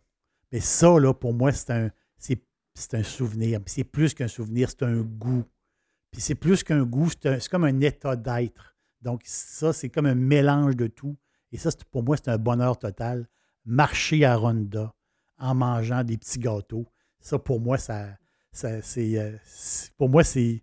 Mais 0.52 0.60
ça, 0.60 0.98
là, 0.98 1.12
pour 1.12 1.34
moi, 1.34 1.52
c'est 1.52 1.70
un, 1.70 1.90
c'est, 2.16 2.94
un 2.94 3.02
souvenir. 3.02 3.60
C'est 3.66 3.84
plus 3.84 4.14
qu'un 4.14 4.26
souvenir, 4.26 4.70
c'est 4.70 4.84
un 4.84 5.02
goût. 5.02 5.44
Puis 6.10 6.22
c'est 6.22 6.34
plus 6.34 6.64
qu'un 6.64 6.82
goût, 6.84 7.10
c'est, 7.10 7.46
comme 7.50 7.64
un 7.64 7.80
état 7.80 8.16
d'être. 8.16 8.74
Donc, 9.02 9.20
ça, 9.26 9.74
c'est 9.74 9.90
comme 9.90 10.06
un 10.06 10.14
mélange 10.14 10.76
de 10.76 10.86
tout. 10.86 11.18
Et 11.50 11.58
ça, 11.58 11.68
pour 11.90 12.04
moi, 12.04 12.16
c'est 12.16 12.30
un 12.30 12.38
bonheur 12.38 12.78
total. 12.78 13.28
Marcher 13.66 14.24
à 14.24 14.34
Ronda 14.36 14.94
en 15.36 15.54
mangeant 15.54 16.04
des 16.04 16.16
petits 16.16 16.38
gâteaux. 16.38 16.86
Ça, 17.20 17.38
pour 17.38 17.60
moi, 17.60 17.76
ça, 17.76 18.16
ça 18.50 18.80
c'est, 18.80 19.18
euh, 19.18 19.36
pour 19.98 20.08
moi, 20.08 20.24
c'est, 20.24 20.62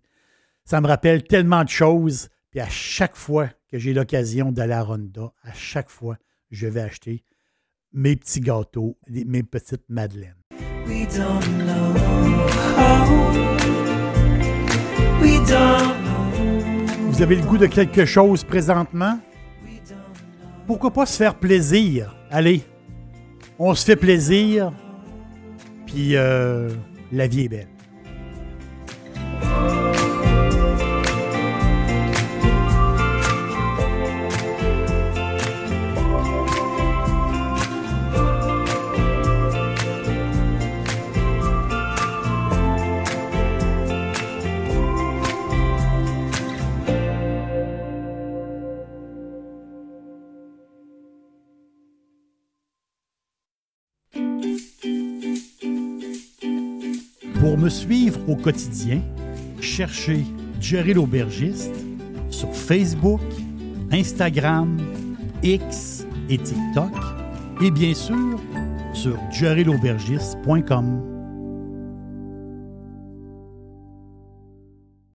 ça 0.70 0.80
me 0.80 0.86
rappelle 0.86 1.24
tellement 1.24 1.64
de 1.64 1.68
choses. 1.68 2.28
Puis 2.52 2.60
à 2.60 2.68
chaque 2.68 3.16
fois 3.16 3.48
que 3.68 3.76
j'ai 3.76 3.92
l'occasion 3.92 4.52
d'aller 4.52 4.74
à 4.74 4.84
Ronda, 4.84 5.32
à 5.42 5.52
chaque 5.52 5.90
fois, 5.90 6.16
je 6.52 6.68
vais 6.68 6.80
acheter 6.80 7.24
mes 7.92 8.14
petits 8.14 8.38
gâteaux, 8.38 8.96
mes 9.08 9.42
petites 9.42 9.88
madeleines. 9.88 10.36
We 10.86 11.08
don't 11.08 11.42
know 11.64 11.96
how. 12.76 13.32
We 15.20 15.40
don't 15.48 16.04
know. 16.04 17.10
Vous 17.10 17.20
avez 17.20 17.34
le 17.34 17.42
goût 17.42 17.58
de 17.58 17.66
quelque 17.66 18.04
chose 18.04 18.44
présentement? 18.44 19.18
Pourquoi 20.68 20.92
pas 20.92 21.04
se 21.04 21.16
faire 21.16 21.34
plaisir? 21.34 22.14
Allez, 22.30 22.62
on 23.58 23.74
se 23.74 23.84
fait 23.84 23.96
plaisir, 23.96 24.72
puis 25.86 26.14
euh, 26.14 26.70
la 27.10 27.26
vie 27.26 27.46
est 27.46 27.48
belle. 27.48 27.79
Me 57.60 57.68
suivre 57.68 58.18
au 58.28 58.36
quotidien, 58.36 59.00
cherchez 59.60 60.24
Jerry 60.60 60.94
l'aubergiste 60.94 61.74
sur 62.30 62.52
Facebook, 62.54 63.20
Instagram, 63.92 64.78
X 65.42 66.06
et 66.30 66.38
TikTok 66.38 66.92
et 67.62 67.70
bien 67.70 67.92
sûr 67.92 68.40
sur 68.94 69.16
jerrylaubergiste.com. 69.30 71.09